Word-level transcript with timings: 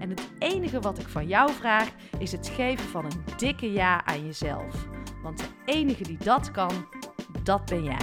En 0.00 0.10
het 0.10 0.30
enige 0.38 0.80
wat 0.80 0.98
ik 0.98 1.08
van 1.08 1.26
jou 1.26 1.52
vraag 1.52 1.90
is 2.18 2.32
het 2.32 2.48
geven 2.48 2.88
van 2.88 3.04
een 3.04 3.24
dikke 3.36 3.72
ja 3.72 4.04
aan 4.04 4.24
jezelf. 4.24 4.88
Want 5.22 5.38
de 5.38 5.44
enige 5.64 6.02
die 6.02 6.18
dat 6.18 6.50
kan, 6.50 6.86
dat 7.42 7.64
ben 7.64 7.84
jij. 7.84 7.96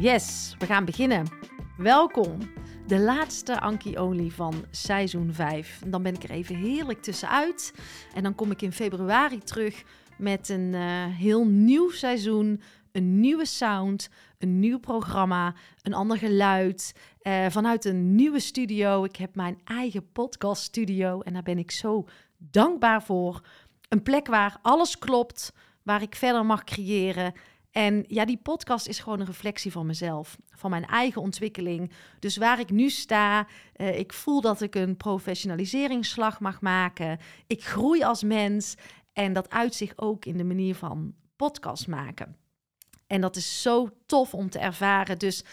Yes, 0.00 0.54
we 0.58 0.66
gaan 0.66 0.84
beginnen. 0.84 1.26
Welkom. 1.76 2.38
De 2.86 2.98
laatste 2.98 3.60
Anki 3.60 3.98
Only 3.98 4.30
van 4.30 4.64
seizoen 4.70 5.32
5. 5.32 5.82
Dan 5.86 6.02
ben 6.02 6.14
ik 6.14 6.22
er 6.22 6.30
even 6.30 6.56
heerlijk 6.56 7.02
tussenuit. 7.02 7.74
En 8.14 8.22
dan 8.22 8.34
kom 8.34 8.50
ik 8.50 8.62
in 8.62 8.72
februari 8.72 9.38
terug 9.38 9.82
met 10.18 10.48
een 10.48 10.72
uh, 10.72 11.04
heel 11.06 11.46
nieuw 11.46 11.90
seizoen. 11.90 12.60
Een 12.98 13.20
nieuwe 13.20 13.46
sound, 13.46 14.08
een 14.38 14.58
nieuw 14.58 14.78
programma, 14.78 15.54
een 15.82 15.94
ander 15.94 16.18
geluid. 16.18 16.94
Uh, 17.22 17.46
vanuit 17.48 17.84
een 17.84 18.14
nieuwe 18.14 18.40
studio. 18.40 19.04
Ik 19.04 19.16
heb 19.16 19.34
mijn 19.34 19.60
eigen 19.64 20.12
podcast 20.12 20.62
studio 20.62 21.20
en 21.20 21.32
daar 21.32 21.42
ben 21.42 21.58
ik 21.58 21.70
zo 21.70 22.08
dankbaar 22.38 23.02
voor. 23.02 23.40
Een 23.88 24.02
plek 24.02 24.26
waar 24.26 24.58
alles 24.62 24.98
klopt, 24.98 25.52
waar 25.82 26.02
ik 26.02 26.14
verder 26.14 26.46
mag 26.46 26.64
creëren. 26.64 27.32
En 27.70 28.04
ja, 28.08 28.24
die 28.24 28.40
podcast 28.42 28.86
is 28.86 28.98
gewoon 28.98 29.20
een 29.20 29.26
reflectie 29.26 29.72
van 29.72 29.86
mezelf, 29.86 30.36
van 30.48 30.70
mijn 30.70 30.86
eigen 30.86 31.22
ontwikkeling. 31.22 31.92
Dus 32.18 32.36
waar 32.36 32.60
ik 32.60 32.70
nu 32.70 32.90
sta, 32.90 33.46
uh, 33.76 33.98
ik 33.98 34.12
voel 34.12 34.40
dat 34.40 34.60
ik 34.60 34.74
een 34.74 34.96
professionaliseringsslag 34.96 36.40
mag 36.40 36.60
maken. 36.60 37.18
Ik 37.46 37.64
groei 37.64 38.02
als 38.02 38.22
mens 38.22 38.74
en 39.12 39.32
dat 39.32 39.50
uit 39.50 39.74
zich 39.74 39.92
ook 39.96 40.24
in 40.24 40.36
de 40.36 40.44
manier 40.44 40.74
van 40.74 41.14
podcast 41.36 41.86
maken. 41.86 42.36
En 43.08 43.20
dat 43.20 43.36
is 43.36 43.62
zo 43.62 43.88
tof 44.06 44.34
om 44.34 44.50
te 44.50 44.58
ervaren. 44.58 45.18
Dus 45.18 45.44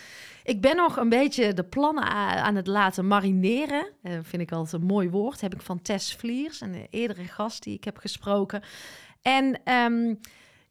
ik 0.43 0.61
ben 0.61 0.75
nog 0.75 0.97
een 0.97 1.09
beetje 1.09 1.53
de 1.53 1.63
plannen 1.63 2.03
aan 2.03 2.55
het 2.55 2.67
laten 2.67 3.07
marineren. 3.07 3.87
Uh, 4.03 4.19
vind 4.21 4.41
ik 4.41 4.51
altijd 4.51 4.81
een 4.81 4.87
mooi 4.87 5.09
woord. 5.09 5.41
Heb 5.41 5.53
ik 5.53 5.61
van 5.61 5.81
Tess 5.81 6.15
Vliers, 6.15 6.61
een 6.61 6.87
eerdere 6.89 7.23
gast 7.23 7.63
die 7.63 7.75
ik 7.75 7.83
heb 7.83 7.97
gesproken. 7.97 8.61
En 9.21 9.73
um, 9.73 10.19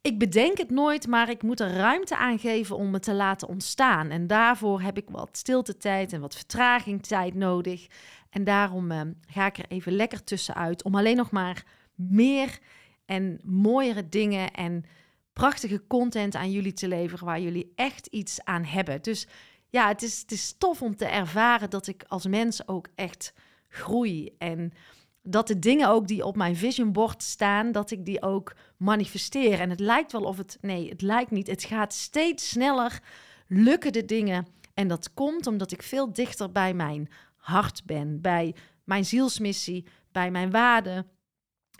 ik 0.01 0.19
bedenk 0.19 0.57
het 0.57 0.69
nooit, 0.69 1.07
maar 1.07 1.29
ik 1.29 1.43
moet 1.43 1.59
er 1.59 1.73
ruimte 1.73 2.17
aan 2.17 2.39
geven 2.39 2.75
om 2.75 2.93
het 2.93 3.03
te 3.03 3.13
laten 3.13 3.47
ontstaan. 3.47 4.09
En 4.09 4.27
daarvoor 4.27 4.81
heb 4.81 4.97
ik 4.97 5.09
wat 5.09 5.37
stiltetijd 5.37 6.13
en 6.13 6.21
wat 6.21 6.35
vertragingstijd 6.35 7.33
nodig. 7.33 7.87
En 8.29 8.43
daarom 8.43 8.91
uh, 8.91 9.01
ga 9.27 9.45
ik 9.45 9.57
er 9.57 9.65
even 9.67 9.91
lekker 9.91 10.23
tussenuit 10.23 10.83
om 10.83 10.95
alleen 10.95 11.15
nog 11.15 11.31
maar 11.31 11.63
meer 11.95 12.59
en 13.05 13.39
mooiere 13.43 14.09
dingen 14.09 14.51
en 14.51 14.85
prachtige 15.35 15.87
content 15.87 16.35
aan 16.35 16.51
jullie 16.51 16.73
te 16.73 16.87
leveren 16.87 17.25
waar 17.25 17.41
jullie 17.41 17.71
echt 17.75 18.07
iets 18.07 18.43
aan 18.43 18.63
hebben. 18.63 19.01
Dus 19.01 19.27
ja, 19.69 19.87
het 19.87 20.01
is, 20.01 20.19
het 20.19 20.31
is 20.31 20.55
tof 20.57 20.81
om 20.81 20.95
te 20.95 21.05
ervaren 21.05 21.69
dat 21.69 21.87
ik 21.87 22.03
als 22.07 22.27
mens 22.27 22.67
ook 22.67 22.87
echt 22.95 23.33
groei 23.67 24.35
en 24.37 24.71
dat 25.23 25.47
de 25.47 25.59
dingen 25.59 25.89
ook 25.89 26.07
die 26.07 26.25
op 26.25 26.35
mijn 26.35 26.55
vision 26.55 26.91
board 26.91 27.23
staan, 27.23 27.71
dat 27.71 27.91
ik 27.91 28.05
die 28.05 28.21
ook 28.21 28.55
manifesteer. 28.77 29.59
En 29.59 29.69
het 29.69 29.79
lijkt 29.79 30.11
wel 30.11 30.23
of 30.23 30.37
het, 30.37 30.57
nee, 30.61 30.89
het 30.89 31.01
lijkt 31.01 31.31
niet. 31.31 31.47
Het 31.47 31.63
gaat 31.63 31.93
steeds 31.93 32.49
sneller, 32.49 32.99
lukken 33.47 33.93
de 33.93 34.05
dingen. 34.05 34.47
En 34.73 34.87
dat 34.87 35.13
komt 35.13 35.47
omdat 35.47 35.71
ik 35.71 35.83
veel 35.83 36.13
dichter 36.13 36.51
bij 36.51 36.73
mijn 36.73 37.09
hart 37.35 37.85
ben, 37.85 38.21
bij 38.21 38.55
mijn 38.83 39.05
zielsmissie, 39.05 39.85
bij 40.11 40.31
mijn 40.31 40.51
waarden. 40.51 41.07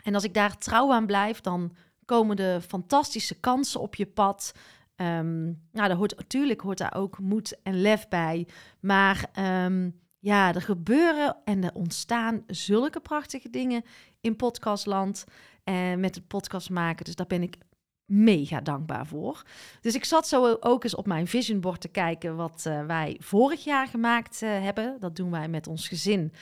En 0.02 0.14
als 0.14 0.24
ik 0.24 0.34
daar 0.34 0.58
trouw 0.58 0.92
aan 0.92 1.06
blijf, 1.06 1.40
dan 1.40 1.76
komen 2.06 2.36
de 2.36 2.60
fantastische 2.68 3.40
kansen 3.40 3.80
op 3.80 3.94
je 3.94 4.06
pad. 4.06 4.52
Um, 4.96 5.44
nou, 5.72 5.88
daar 5.88 5.96
hoort, 5.96 6.16
natuurlijk 6.16 6.60
hoort 6.60 6.78
daar 6.78 6.94
ook 6.94 7.18
moed 7.18 7.62
en 7.62 7.80
lef 7.80 8.08
bij. 8.08 8.46
Maar 8.80 9.30
um, 9.64 10.00
ja, 10.18 10.54
er 10.54 10.62
gebeuren 10.62 11.36
en 11.44 11.64
er 11.64 11.74
ontstaan 11.74 12.42
zulke 12.46 13.00
prachtige 13.00 13.50
dingen 13.50 13.82
in 14.20 14.36
podcastland. 14.36 15.24
En 15.64 15.92
uh, 15.92 15.96
met 15.96 16.14
het 16.14 16.26
podcast 16.26 16.70
maken. 16.70 17.04
Dus 17.04 17.14
daar 17.14 17.26
ben 17.26 17.42
ik 17.42 17.56
mega 18.04 18.60
dankbaar 18.60 19.06
voor. 19.06 19.42
Dus 19.80 19.94
ik 19.94 20.04
zat 20.04 20.28
zo 20.28 20.56
ook 20.60 20.84
eens 20.84 20.94
op 20.94 21.06
mijn 21.06 21.26
vision 21.26 21.60
board 21.60 21.80
te 21.80 21.88
kijken 21.88 22.36
wat 22.36 22.64
uh, 22.68 22.86
wij 22.86 23.16
vorig 23.20 23.64
jaar 23.64 23.88
gemaakt 23.88 24.42
uh, 24.42 24.50
hebben. 24.50 24.96
Dat 25.00 25.16
doen 25.16 25.30
wij 25.30 25.48
met 25.48 25.66
ons 25.66 25.88
gezin. 25.88 26.32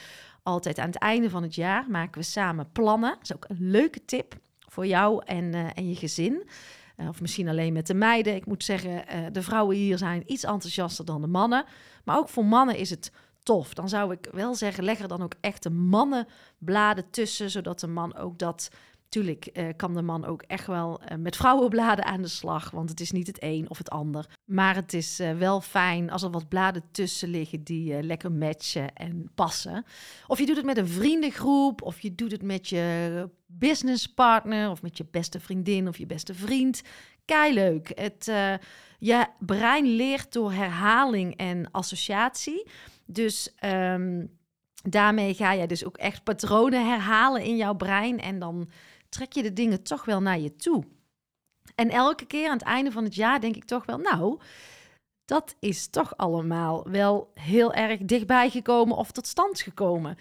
Altijd 0.42 0.78
aan 0.78 0.86
het 0.86 0.98
einde 0.98 1.30
van 1.30 1.42
het 1.42 1.54
jaar 1.54 1.90
maken 1.90 2.20
we 2.20 2.26
samen 2.26 2.72
plannen. 2.72 3.10
Dat 3.10 3.22
is 3.22 3.34
ook 3.34 3.44
een 3.48 3.70
leuke 3.70 4.04
tip 4.04 4.34
voor 4.74 4.86
jou 4.86 5.22
en, 5.24 5.44
uh, 5.44 5.66
en 5.74 5.88
je 5.88 5.96
gezin. 5.96 6.48
Uh, 6.96 7.08
of 7.08 7.20
misschien 7.20 7.48
alleen 7.48 7.72
met 7.72 7.86
de 7.86 7.94
meiden. 7.94 8.34
Ik 8.34 8.46
moet 8.46 8.64
zeggen, 8.64 8.90
uh, 8.90 9.26
de 9.32 9.42
vrouwen 9.42 9.76
hier 9.76 9.98
zijn 9.98 10.22
iets 10.26 10.44
enthousiaster 10.44 11.04
dan 11.04 11.20
de 11.20 11.26
mannen. 11.26 11.64
Maar 12.04 12.18
ook 12.18 12.28
voor 12.28 12.44
mannen 12.44 12.76
is 12.76 12.90
het 12.90 13.12
tof. 13.42 13.74
Dan 13.74 13.88
zou 13.88 14.12
ik 14.12 14.28
wel 14.32 14.54
zeggen, 14.54 14.84
leg 14.84 14.98
er 14.98 15.08
dan 15.08 15.22
ook 15.22 15.34
echte 15.40 15.70
mannenbladen 15.70 17.10
tussen, 17.10 17.50
zodat 17.50 17.80
de 17.80 17.86
man 17.86 18.16
ook 18.16 18.38
dat 18.38 18.70
Tuurlijk 19.14 19.48
uh, 19.52 19.68
kan 19.76 19.94
de 19.94 20.02
man 20.02 20.24
ook 20.24 20.42
echt 20.42 20.66
wel 20.66 21.00
uh, 21.02 21.18
met 21.18 21.36
vrouwenbladen 21.36 22.04
aan 22.04 22.22
de 22.22 22.28
slag, 22.28 22.70
want 22.70 22.88
het 22.88 23.00
is 23.00 23.10
niet 23.10 23.26
het 23.26 23.42
een 23.42 23.70
of 23.70 23.78
het 23.78 23.90
ander. 23.90 24.26
Maar 24.44 24.74
het 24.74 24.92
is 24.92 25.20
uh, 25.20 25.32
wel 25.32 25.60
fijn 25.60 26.10
als 26.10 26.22
er 26.22 26.30
wat 26.30 26.48
bladen 26.48 26.82
tussen 26.90 27.28
liggen 27.28 27.64
die 27.64 28.02
lekker 28.02 28.32
matchen 28.32 28.94
en 28.94 29.30
passen. 29.34 29.84
Of 30.26 30.38
je 30.38 30.46
doet 30.46 30.56
het 30.56 30.64
met 30.64 30.76
een 30.76 30.88
vriendengroep, 30.88 31.82
of 31.82 32.00
je 32.00 32.14
doet 32.14 32.32
het 32.32 32.42
met 32.42 32.68
je 32.68 33.28
businesspartner, 33.46 34.70
of 34.70 34.82
met 34.82 34.96
je 34.96 35.06
beste 35.10 35.40
vriendin 35.40 35.88
of 35.88 35.98
je 35.98 36.06
beste 36.06 36.34
vriend. 36.34 36.82
Kei 37.24 37.54
leuk. 37.54 37.92
Het, 37.94 38.32
je 38.98 39.26
brein 39.38 39.86
leert 39.86 40.32
door 40.32 40.52
herhaling 40.52 41.36
en 41.36 41.70
associatie. 41.70 42.66
Dus 43.06 43.54
um, 43.64 44.30
daarmee 44.82 45.34
ga 45.34 45.52
je 45.52 45.66
dus 45.66 45.84
ook 45.84 45.96
echt 45.96 46.24
patronen 46.24 46.88
herhalen 46.88 47.42
in 47.42 47.56
jouw 47.56 47.74
brein 47.74 48.20
en 48.20 48.38
dan 48.38 48.68
trek 49.14 49.32
je 49.32 49.42
de 49.42 49.52
dingen 49.52 49.82
toch 49.82 50.04
wel 50.04 50.20
naar 50.20 50.38
je 50.38 50.56
toe. 50.56 50.84
En 51.74 51.90
elke 51.90 52.26
keer 52.26 52.48
aan 52.48 52.56
het 52.58 52.66
einde 52.66 52.92
van 52.92 53.04
het 53.04 53.14
jaar 53.14 53.40
denk 53.40 53.56
ik 53.56 53.64
toch 53.64 53.86
wel, 53.86 53.98
nou, 53.98 54.40
dat 55.24 55.56
is 55.60 55.86
toch 55.86 56.16
allemaal 56.16 56.90
wel 56.90 57.30
heel 57.34 57.72
erg 57.72 58.00
dichtbij 58.00 58.50
gekomen 58.50 58.96
of 58.96 59.12
tot 59.12 59.26
stand 59.26 59.60
gekomen. 59.60 60.16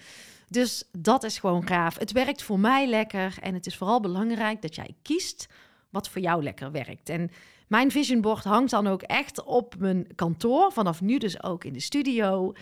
Dus 0.48 0.88
dat 0.92 1.22
is 1.22 1.38
gewoon 1.38 1.66
gaaf. 1.66 1.98
Het 1.98 2.12
werkt 2.12 2.42
voor 2.42 2.58
mij 2.58 2.86
lekker 2.86 3.36
en 3.40 3.54
het 3.54 3.66
is 3.66 3.76
vooral 3.76 4.00
belangrijk 4.00 4.62
dat 4.62 4.74
jij 4.74 4.94
kiest 5.02 5.48
wat 5.90 6.08
voor 6.08 6.20
jou 6.20 6.42
lekker 6.42 6.70
werkt. 6.70 7.08
En 7.08 7.30
mijn 7.68 7.90
vision 7.90 8.20
board 8.20 8.44
hangt 8.44 8.70
dan 8.70 8.86
ook 8.86 9.02
echt 9.02 9.44
op 9.44 9.74
mijn 9.78 10.06
kantoor, 10.14 10.72
vanaf 10.72 11.00
nu 11.00 11.18
dus 11.18 11.42
ook 11.42 11.64
in 11.64 11.72
de 11.72 11.80
studio. 11.80 12.52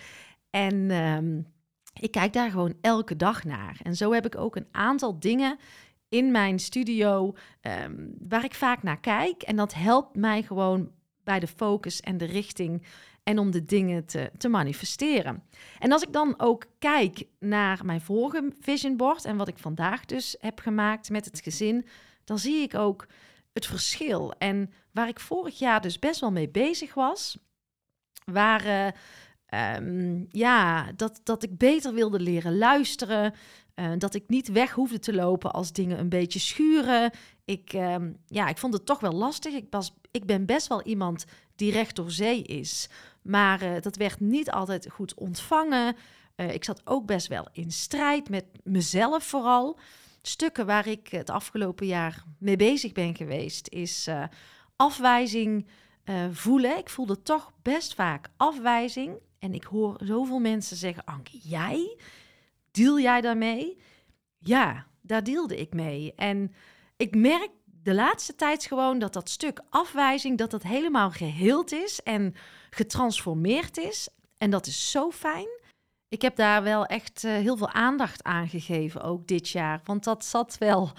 En 0.50 0.90
um, 0.90 1.46
ik 2.00 2.10
kijk 2.10 2.32
daar 2.32 2.50
gewoon 2.50 2.74
elke 2.80 3.16
dag 3.16 3.44
naar. 3.44 3.80
En 3.82 3.96
zo 3.96 4.12
heb 4.12 4.26
ik 4.26 4.36
ook 4.36 4.56
een 4.56 4.68
aantal 4.70 5.18
dingen 5.18 5.58
in 6.12 6.30
mijn 6.30 6.58
studio 6.58 7.34
um, 7.62 8.14
waar 8.28 8.44
ik 8.44 8.54
vaak 8.54 8.82
naar 8.82 9.00
kijk. 9.00 9.42
En 9.42 9.56
dat 9.56 9.74
helpt 9.74 10.16
mij 10.16 10.42
gewoon 10.42 10.90
bij 11.24 11.40
de 11.40 11.46
focus 11.46 12.00
en 12.00 12.18
de 12.18 12.24
richting 12.24 12.82
en 13.22 13.38
om 13.38 13.50
de 13.50 13.64
dingen 13.64 14.06
te, 14.06 14.30
te 14.38 14.48
manifesteren. 14.48 15.42
En 15.78 15.92
als 15.92 16.02
ik 16.02 16.12
dan 16.12 16.34
ook 16.36 16.66
kijk 16.78 17.24
naar 17.38 17.84
mijn 17.84 18.00
vorige 18.00 18.52
vision 18.60 18.96
board 18.96 19.24
en 19.24 19.36
wat 19.36 19.48
ik 19.48 19.58
vandaag 19.58 20.04
dus 20.04 20.36
heb 20.38 20.60
gemaakt 20.60 21.10
met 21.10 21.24
het 21.24 21.40
gezin, 21.40 21.86
dan 22.24 22.38
zie 22.38 22.62
ik 22.62 22.74
ook 22.74 23.06
het 23.52 23.66
verschil. 23.66 24.32
En 24.38 24.72
waar 24.90 25.08
ik 25.08 25.20
vorig 25.20 25.58
jaar 25.58 25.80
dus 25.80 25.98
best 25.98 26.20
wel 26.20 26.32
mee 26.32 26.48
bezig 26.48 26.94
was, 26.94 27.38
waren 28.24 28.94
Ehm, 29.52 30.24
ja, 30.28 30.92
dat, 30.96 31.20
dat 31.22 31.42
ik 31.42 31.58
beter 31.58 31.94
wilde 31.94 32.20
leren 32.20 32.58
luisteren. 32.58 33.34
Uh, 33.74 33.92
dat 33.98 34.14
ik 34.14 34.24
niet 34.26 34.48
weg 34.48 34.72
hoefde 34.72 34.98
te 34.98 35.14
lopen 35.14 35.52
als 35.52 35.72
dingen 35.72 35.98
een 35.98 36.08
beetje 36.08 36.38
schuren. 36.38 37.10
Ik, 37.44 37.72
ehm, 37.72 38.12
ja, 38.26 38.48
ik 38.48 38.58
vond 38.58 38.74
het 38.74 38.86
toch 38.86 39.00
wel 39.00 39.12
lastig. 39.12 39.54
Ik, 39.54 39.66
was, 39.70 39.94
ik 40.10 40.26
ben 40.26 40.46
best 40.46 40.66
wel 40.66 40.82
iemand 40.82 41.24
die 41.56 41.72
recht 41.72 41.96
door 41.96 42.10
zee 42.10 42.42
is. 42.42 42.88
Maar 43.22 43.62
uh, 43.62 43.80
dat 43.80 43.96
werd 43.96 44.20
niet 44.20 44.50
altijd 44.50 44.90
goed 44.90 45.14
ontvangen. 45.14 45.96
Uh, 46.36 46.54
ik 46.54 46.64
zat 46.64 46.80
ook 46.84 47.06
best 47.06 47.26
wel 47.26 47.48
in 47.52 47.72
strijd 47.72 48.28
met 48.28 48.44
mezelf 48.64 49.24
vooral. 49.24 49.78
Stukken 50.22 50.66
waar 50.66 50.86
ik 50.86 51.08
het 51.08 51.30
afgelopen 51.30 51.86
jaar 51.86 52.24
mee 52.38 52.56
bezig 52.56 52.92
ben 52.92 53.16
geweest, 53.16 53.68
is 53.68 54.08
afwijzing 54.76 55.66
voelen. 56.32 56.78
Ik 56.78 56.88
voelde 56.88 57.22
toch 57.22 57.52
best 57.62 57.94
vaak 57.94 58.28
afwijzing. 58.36 59.18
En 59.38 59.54
ik 59.54 59.64
hoor 59.64 59.96
zoveel 60.02 60.38
mensen 60.38 60.76
zeggen: 60.76 61.04
Anke, 61.04 61.38
jij? 61.38 61.96
Deal 62.72 63.00
jij 63.00 63.20
daarmee? 63.20 63.78
Ja, 64.38 64.86
daar 65.00 65.24
deelde 65.24 65.56
ik 65.56 65.74
mee. 65.74 66.12
En 66.16 66.54
ik 66.96 67.14
merk 67.14 67.50
de 67.64 67.94
laatste 67.94 68.34
tijd 68.34 68.64
gewoon 68.64 68.98
dat 68.98 69.12
dat 69.12 69.28
stuk 69.28 69.60
afwijzing, 69.70 70.38
dat 70.38 70.50
dat 70.50 70.62
helemaal 70.62 71.10
geheeld 71.10 71.72
is 71.72 72.02
en 72.02 72.34
getransformeerd 72.70 73.78
is. 73.78 74.08
En 74.38 74.50
dat 74.50 74.66
is 74.66 74.90
zo 74.90 75.10
fijn. 75.10 75.60
Ik 76.08 76.22
heb 76.22 76.36
daar 76.36 76.62
wel 76.62 76.86
echt 76.86 77.24
uh, 77.24 77.32
heel 77.32 77.56
veel 77.56 77.70
aandacht 77.70 78.22
aan 78.22 78.48
gegeven, 78.48 79.02
ook 79.02 79.26
dit 79.26 79.48
jaar. 79.48 79.80
Want 79.84 80.04
dat 80.04 80.24
zat 80.24 80.58
wel 80.58 80.92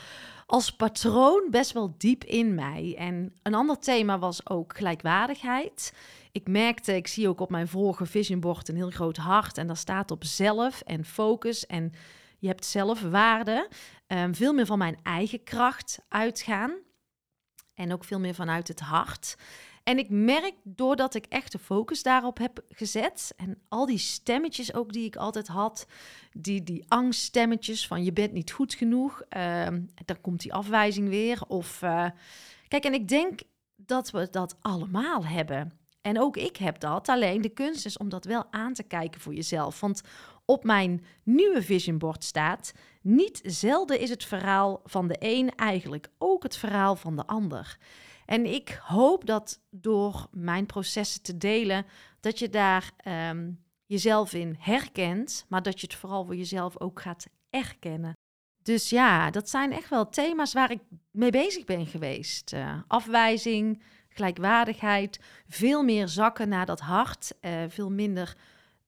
als 0.53 0.71
patroon 0.71 1.47
best 1.49 1.71
wel 1.71 1.95
diep 1.97 2.23
in 2.23 2.55
mij. 2.55 2.95
En 2.97 3.33
een 3.43 3.53
ander 3.53 3.79
thema 3.79 4.19
was 4.19 4.49
ook 4.49 4.77
gelijkwaardigheid. 4.77 5.93
Ik 6.31 6.47
merkte, 6.47 6.95
ik 6.95 7.07
zie 7.07 7.27
ook 7.27 7.39
op 7.39 7.49
mijn 7.49 7.67
vorige 7.67 8.05
visionbord 8.05 8.69
een 8.69 8.75
heel 8.75 8.89
groot 8.89 9.17
hart. 9.17 9.57
En 9.57 9.67
daar 9.67 9.77
staat 9.77 10.11
op 10.11 10.23
zelf 10.23 10.81
en 10.81 11.05
focus. 11.05 11.65
En 11.65 11.91
je 12.39 12.47
hebt 12.47 12.65
zelfwaarde. 12.65 13.69
Um, 14.07 14.35
veel 14.35 14.53
meer 14.53 14.65
van 14.65 14.77
mijn 14.77 14.97
eigen 15.03 15.43
kracht 15.43 15.99
uitgaan. 16.07 16.71
En 17.73 17.93
ook 17.93 18.03
veel 18.03 18.19
meer 18.19 18.35
vanuit 18.35 18.67
het 18.67 18.79
hart. 18.79 19.35
En 19.83 19.97
ik 19.97 20.09
merk 20.09 20.53
doordat 20.63 21.15
ik 21.15 21.25
echt 21.25 21.51
de 21.51 21.59
focus 21.59 22.03
daarop 22.03 22.37
heb 22.37 22.63
gezet. 22.69 23.33
En 23.37 23.61
al 23.69 23.85
die 23.85 23.97
stemmetjes 23.97 24.73
ook 24.73 24.93
die 24.93 25.05
ik 25.05 25.15
altijd 25.15 25.47
had. 25.47 25.87
Die, 26.31 26.63
die 26.63 26.85
angststemmetjes 26.87 27.87
van 27.87 28.03
je 28.03 28.13
bent 28.13 28.31
niet 28.31 28.51
goed 28.51 28.73
genoeg. 28.73 29.21
Uh, 29.37 29.67
dan 30.05 30.21
komt 30.21 30.41
die 30.41 30.53
afwijzing 30.53 31.09
weer. 31.09 31.41
Of 31.47 31.81
uh, 31.81 32.07
kijk, 32.67 32.83
en 32.85 32.93
ik 32.93 33.07
denk 33.07 33.41
dat 33.75 34.11
we 34.11 34.27
dat 34.31 34.55
allemaal 34.61 35.25
hebben. 35.25 35.77
En 36.01 36.19
ook 36.19 36.37
ik 36.37 36.57
heb 36.57 36.79
dat. 36.79 37.09
Alleen 37.09 37.41
de 37.41 37.49
kunst 37.49 37.85
is 37.85 37.97
om 37.97 38.09
dat 38.09 38.25
wel 38.25 38.45
aan 38.51 38.73
te 38.73 38.83
kijken 38.83 39.21
voor 39.21 39.33
jezelf. 39.33 39.79
Want 39.79 40.01
op 40.45 40.63
mijn 40.63 41.05
nieuwe 41.23 41.61
visionbord 41.61 42.23
staat: 42.23 42.73
niet 43.01 43.41
zelden 43.43 43.99
is 43.99 44.09
het 44.09 44.23
verhaal 44.23 44.81
van 44.85 45.07
de 45.07 45.15
een 45.19 45.55
eigenlijk 45.55 46.09
ook 46.17 46.43
het 46.43 46.57
verhaal 46.57 46.95
van 46.95 47.15
de 47.15 47.25
ander. 47.25 47.77
En 48.25 48.45
ik 48.45 48.81
hoop 48.83 49.25
dat 49.25 49.61
door 49.69 50.27
mijn 50.31 50.65
processen 50.65 51.21
te 51.21 51.37
delen, 51.37 51.85
dat 52.19 52.39
je 52.39 52.49
daar 52.49 52.91
um, 53.29 53.63
jezelf 53.85 54.33
in 54.33 54.55
herkent, 54.59 55.45
maar 55.47 55.61
dat 55.63 55.81
je 55.81 55.87
het 55.87 55.95
vooral 55.95 56.25
voor 56.25 56.35
jezelf 56.35 56.79
ook 56.79 57.01
gaat 57.01 57.27
erkennen. 57.49 58.13
Dus 58.63 58.89
ja, 58.89 59.31
dat 59.31 59.49
zijn 59.49 59.71
echt 59.71 59.89
wel 59.89 60.09
thema's 60.09 60.53
waar 60.53 60.71
ik 60.71 60.79
mee 61.11 61.31
bezig 61.31 61.63
ben 61.63 61.85
geweest. 61.85 62.53
Uh, 62.53 62.75
afwijzing, 62.87 63.83
gelijkwaardigheid, 64.09 65.19
veel 65.47 65.83
meer 65.83 66.07
zakken 66.07 66.49
naar 66.49 66.65
dat 66.65 66.79
hart, 66.79 67.33
uh, 67.41 67.51
veel 67.67 67.89
minder 67.91 68.37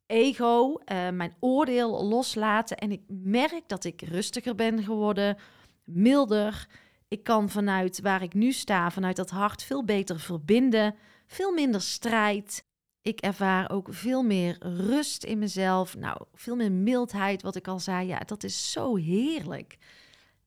ego, 0.06 0.72
uh, 0.72 1.10
mijn 1.10 1.36
oordeel 1.40 2.06
loslaten. 2.06 2.78
En 2.78 2.92
ik 2.92 3.02
merk 3.08 3.64
dat 3.68 3.84
ik 3.84 4.02
rustiger 4.02 4.56
ben 4.56 4.84
geworden, 4.84 5.38
milder. 5.84 6.68
Ik 7.07 7.24
kan 7.24 7.50
vanuit 7.50 8.02
waar 8.02 8.22
ik 8.22 8.34
nu 8.34 8.52
sta, 8.52 8.92
vanuit 8.92 9.16
dat 9.16 9.30
hart, 9.30 9.63
veel 9.63 9.84
beter 9.84 10.19
verbinden, 10.19 10.96
veel 11.28 11.54
minder 11.54 11.81
strijd. 11.81 12.66
Ik 13.02 13.19
ervaar 13.19 13.72
ook 13.72 13.88
veel 13.92 14.24
meer 14.24 14.57
rust 14.60 15.24
in 15.24 15.40
mezelf. 15.40 15.98
Nou, 15.98 16.25
veel 16.34 16.56
meer 16.56 16.72
mildheid, 16.72 17.42
wat 17.42 17.56
ik 17.56 17.68
al 17.68 17.80
zei. 17.80 18.07
Ja, 18.07 18.19
dat 18.19 18.44
is 18.44 18.72
zo 18.72 18.96
heerlijk. 18.96 19.78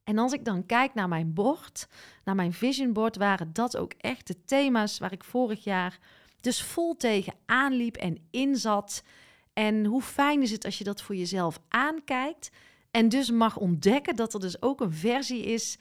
En 0.05 0.19
als 0.19 0.33
ik 0.33 0.45
dan 0.45 0.67
kijk 0.67 0.95
naar 0.95 1.09
mijn 1.09 1.33
bord, 1.35 1.89
naar 2.25 2.35
mijn 2.35 2.53
vision 2.53 2.93
board, 2.93 3.17
waren 3.17 3.53
dat 3.53 3.77
ook 3.77 3.93
echt 3.93 4.27
de 4.27 4.45
thema's 4.45 4.99
waar 4.99 5.13
ik 5.13 5.25
vorig 5.25 5.65
jaar 5.65 5.99
dus 6.41 6.63
vol 6.63 6.97
tegen 6.97 7.35
aanliep 7.47 7.97
en 7.97 8.19
inzat. 8.31 9.03
En 9.53 9.85
hoe 9.85 10.03
fijn 10.03 10.43
is 10.43 10.51
het 10.51 10.65
als 10.65 10.79
je 10.79 10.85
dat 10.85 11.03
voor 11.03 11.17
jezelf 11.17 11.61
aankijkt 11.69 12.51
en 12.91 13.09
dus 13.09 13.31
mag 13.31 13.57
ontdekken 13.57 14.17
dat 14.17 14.35
er 14.35 14.41
dus 14.41 14.63
ook 14.63 14.81
een 14.81 14.93
versie 14.93 15.43
is, 15.43 15.79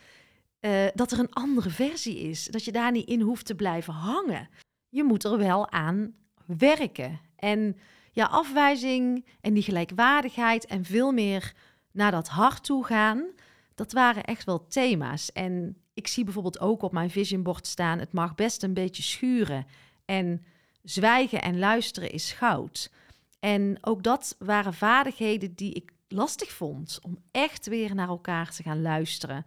uh, 0.62 0.88
dat 0.94 1.12
er 1.12 1.20
een 1.20 1.34
andere 1.34 1.70
versie 1.70 2.20
is. 2.20 2.46
Dat 2.46 2.66
je 2.66 2.72
daar 2.72 2.92
niet 2.92 3.08
in 3.08 3.22
hoeft 3.22 3.46
te 3.46 3.56
blijven 3.56 3.94
hangen. 3.94 4.50
Je 4.90 5.04
moet 5.04 5.24
er 5.24 5.38
wel 5.38 5.72
aan 5.72 6.14
werken. 6.46 7.20
En 7.36 7.78
ja, 8.12 8.26
afwijzing 8.26 9.26
en 9.42 9.54
die 9.54 9.64
gelijkwaardigheid 9.64 10.66
en 10.66 10.86
veel 10.86 11.12
meer 11.12 11.54
naar 11.92 12.12
dat 12.12 12.28
hart 12.28 12.64
toe 12.64 12.86
gaan, 12.86 13.26
dat 13.76 13.92
waren 13.92 14.24
echt 14.24 14.44
wel 14.44 14.68
thema's. 14.68 15.32
En 15.32 15.78
ik 15.94 16.08
zie 16.08 16.24
bijvoorbeeld 16.24 16.60
ook 16.60 16.82
op 16.82 16.92
mijn 16.92 17.10
visionbord 17.10 17.68
staan: 17.68 18.00
het 18.00 18.14
mag 18.14 18.36
best 18.36 18.64
een 18.64 18.74
beetje 18.74 19.04
schuren. 19.04 19.66
En 20.06 20.46
zwijgen 20.84 21.42
en 21.42 21.60
luisteren 21.60 22.12
is 22.12 22.32
goud. 22.32 22.92
En 23.40 23.78
ook 23.82 24.04
dat 24.04 24.36
waren 24.40 24.74
vaardigheden 24.74 25.56
die 25.56 25.74
ik 25.74 25.92
lastig 26.08 26.52
vond. 26.52 27.00
Om 27.02 27.18
echt 27.32 27.68
weer 27.68 27.96
naar 27.96 28.08
elkaar 28.08 28.52
te 28.52 28.64
gaan 28.64 28.82
luisteren. 28.82 29.46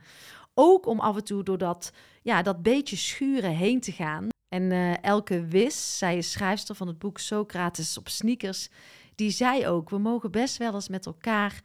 Ook 0.54 0.86
om 0.86 1.00
af 1.00 1.16
en 1.16 1.24
toe 1.24 1.42
door 1.42 1.58
dat, 1.58 1.92
ja, 2.22 2.42
dat 2.42 2.62
beetje 2.62 2.96
schuren 2.96 3.54
heen 3.54 3.80
te 3.80 3.92
gaan. 3.92 4.28
En 4.48 4.62
uh, 4.62 5.04
Elke 5.04 5.46
Wis, 5.46 5.98
zij 5.98 6.16
is 6.16 6.30
schrijfster 6.30 6.74
van 6.74 6.86
het 6.86 6.98
boek 6.98 7.18
Socrates 7.18 7.98
op 7.98 8.08
sneakers, 8.08 8.68
die 9.14 9.30
zei 9.30 9.66
ook: 9.66 9.90
we 9.90 9.98
mogen 9.98 10.30
best 10.30 10.56
wel 10.56 10.74
eens 10.74 10.88
met 10.88 11.06
elkaar 11.06 11.62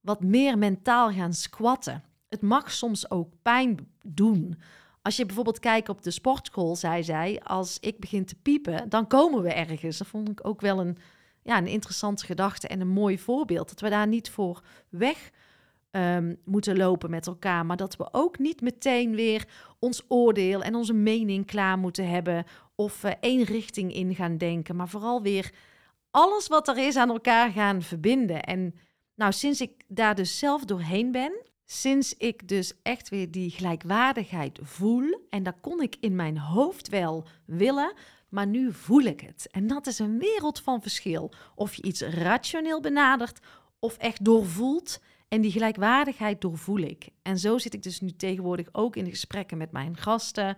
wat 0.00 0.22
meer 0.22 0.58
mentaal 0.58 1.12
gaan 1.12 1.32
squatten. 1.32 2.02
Het 2.28 2.42
mag 2.42 2.72
soms 2.72 3.10
ook 3.10 3.32
pijn 3.42 3.94
doen. 4.06 4.58
Als 5.02 5.16
je 5.16 5.26
bijvoorbeeld 5.26 5.58
kijkt 5.58 5.88
op 5.88 6.02
de 6.02 6.10
sportschool, 6.10 6.76
zei 6.76 7.04
zij, 7.04 7.40
als 7.42 7.78
ik 7.80 7.98
begin 7.98 8.24
te 8.24 8.34
piepen, 8.34 8.88
dan 8.88 9.06
komen 9.06 9.42
we 9.42 9.52
ergens. 9.52 9.98
Dat 9.98 10.06
vond 10.06 10.28
ik 10.28 10.46
ook 10.46 10.60
wel 10.60 10.80
een, 10.80 10.98
ja, 11.42 11.58
een 11.58 11.66
interessante 11.66 12.26
gedachte 12.26 12.68
en 12.68 12.80
een 12.80 12.88
mooi 12.88 13.18
voorbeeld. 13.18 13.68
Dat 13.68 13.80
we 13.80 13.88
daar 13.88 14.06
niet 14.06 14.30
voor 14.30 14.62
weg 14.88 15.30
um, 15.96 16.36
moeten 16.44 16.76
lopen 16.76 17.10
met 17.10 17.26
elkaar, 17.26 17.66
maar 17.66 17.76
dat 17.76 17.96
we 17.96 18.08
ook 18.12 18.38
niet 18.38 18.60
meteen 18.60 19.14
weer 19.14 19.44
ons 19.78 20.02
oordeel 20.08 20.62
en 20.62 20.74
onze 20.74 20.92
mening 20.92 21.46
klaar 21.46 21.78
moeten 21.78 22.08
hebben 22.08 22.44
of 22.74 23.04
uh, 23.04 23.10
één 23.20 23.42
richting 23.42 23.94
in 23.94 24.14
gaan 24.14 24.38
denken, 24.38 24.76
maar 24.76 24.88
vooral 24.88 25.22
weer 25.22 25.52
alles 26.10 26.48
wat 26.48 26.68
er 26.68 26.78
is 26.78 26.96
aan 26.96 27.10
elkaar 27.10 27.50
gaan 27.50 27.82
verbinden. 27.82 28.42
En 28.42 28.74
nou, 29.14 29.32
sinds 29.32 29.60
ik 29.60 29.82
daar 29.88 30.14
dus 30.14 30.38
zelf 30.38 30.64
doorheen 30.64 31.12
ben, 31.12 31.32
sinds 31.64 32.16
ik 32.16 32.48
dus 32.48 32.72
echt 32.82 33.08
weer 33.08 33.30
die 33.30 33.50
gelijkwaardigheid 33.50 34.58
voel, 34.62 35.26
en 35.30 35.42
dat 35.42 35.54
kon 35.60 35.82
ik 35.82 35.96
in 36.00 36.14
mijn 36.14 36.38
hoofd 36.38 36.88
wel 36.88 37.26
willen, 37.44 37.92
maar 38.28 38.46
nu 38.46 38.72
voel 38.72 39.00
ik 39.00 39.20
het. 39.20 39.48
En 39.50 39.66
dat 39.66 39.86
is 39.86 39.98
een 39.98 40.18
wereld 40.18 40.60
van 40.60 40.82
verschil. 40.82 41.32
Of 41.54 41.74
je 41.74 41.82
iets 41.82 42.00
rationeel 42.00 42.80
benadert 42.80 43.40
of 43.78 43.96
echt 43.96 44.24
doorvoelt. 44.24 45.00
En 45.28 45.40
die 45.40 45.50
gelijkwaardigheid 45.50 46.40
doorvoel 46.40 46.78
ik. 46.78 47.08
En 47.22 47.38
zo 47.38 47.58
zit 47.58 47.74
ik 47.74 47.82
dus 47.82 48.00
nu 48.00 48.10
tegenwoordig 48.10 48.68
ook 48.72 48.96
in 48.96 49.10
gesprekken 49.10 49.58
met 49.58 49.72
mijn 49.72 49.96
gasten. 49.96 50.56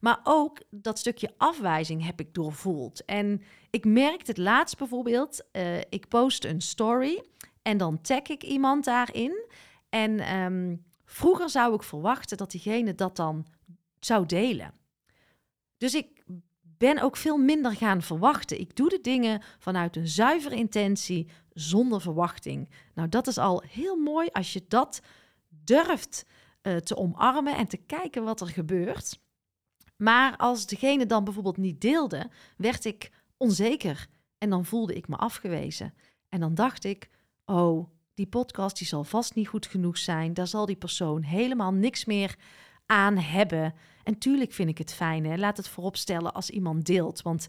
Maar 0.00 0.20
ook 0.22 0.60
dat 0.70 0.98
stukje 0.98 1.34
afwijzing 1.36 2.04
heb 2.04 2.20
ik 2.20 2.34
doorvoeld. 2.34 3.04
En 3.04 3.42
ik 3.70 3.84
merkte 3.84 4.30
het 4.30 4.40
laatst 4.40 4.78
bijvoorbeeld. 4.78 5.44
Uh, 5.52 5.78
ik 5.78 6.08
post 6.08 6.44
een 6.44 6.60
story 6.60 7.22
en 7.62 7.78
dan 7.78 8.00
tag 8.00 8.22
ik 8.22 8.42
iemand 8.42 8.84
daarin. 8.84 9.46
En 9.88 10.36
um, 10.36 10.84
vroeger 11.04 11.50
zou 11.50 11.74
ik 11.74 11.82
verwachten 11.82 12.36
dat 12.36 12.50
diegene 12.50 12.94
dat 12.94 13.16
dan 13.16 13.46
zou 14.00 14.26
delen. 14.26 14.74
Dus 15.76 15.94
ik 15.94 16.17
ben 16.78 17.02
ook 17.02 17.16
veel 17.16 17.36
minder 17.36 17.72
gaan 17.72 18.02
verwachten. 18.02 18.60
Ik 18.60 18.76
doe 18.76 18.88
de 18.88 19.00
dingen 19.00 19.42
vanuit 19.58 19.96
een 19.96 20.08
zuivere 20.08 20.56
intentie, 20.56 21.28
zonder 21.52 22.00
verwachting. 22.00 22.68
Nou, 22.94 23.08
dat 23.08 23.26
is 23.26 23.38
al 23.38 23.62
heel 23.68 23.96
mooi 23.96 24.28
als 24.32 24.52
je 24.52 24.64
dat 24.68 25.00
durft 25.48 26.26
uh, 26.62 26.76
te 26.76 26.96
omarmen 26.96 27.56
en 27.56 27.66
te 27.66 27.76
kijken 27.76 28.24
wat 28.24 28.40
er 28.40 28.48
gebeurt. 28.48 29.20
Maar 29.96 30.36
als 30.36 30.66
degene 30.66 31.06
dan 31.06 31.24
bijvoorbeeld 31.24 31.56
niet 31.56 31.80
deelde, 31.80 32.30
werd 32.56 32.84
ik 32.84 33.10
onzeker 33.36 34.06
en 34.38 34.50
dan 34.50 34.64
voelde 34.64 34.94
ik 34.94 35.08
me 35.08 35.16
afgewezen. 35.16 35.94
En 36.28 36.40
dan 36.40 36.54
dacht 36.54 36.84
ik, 36.84 37.08
oh, 37.44 37.88
die 38.14 38.26
podcast 38.26 38.78
die 38.78 38.86
zal 38.86 39.04
vast 39.04 39.34
niet 39.34 39.48
goed 39.48 39.66
genoeg 39.66 39.98
zijn. 39.98 40.34
Daar 40.34 40.46
zal 40.46 40.66
die 40.66 40.76
persoon 40.76 41.22
helemaal 41.22 41.72
niks 41.72 42.04
meer 42.04 42.36
aan 42.88 43.18
hebben. 43.18 43.74
En 44.02 44.18
tuurlijk 44.18 44.52
vind 44.52 44.68
ik 44.68 44.78
het 44.78 44.94
fijn, 44.94 45.24
hè? 45.24 45.36
laat 45.36 45.56
het 45.56 45.68
vooropstellen 45.68 46.34
als 46.34 46.50
iemand 46.50 46.86
deelt. 46.86 47.22
Want 47.22 47.46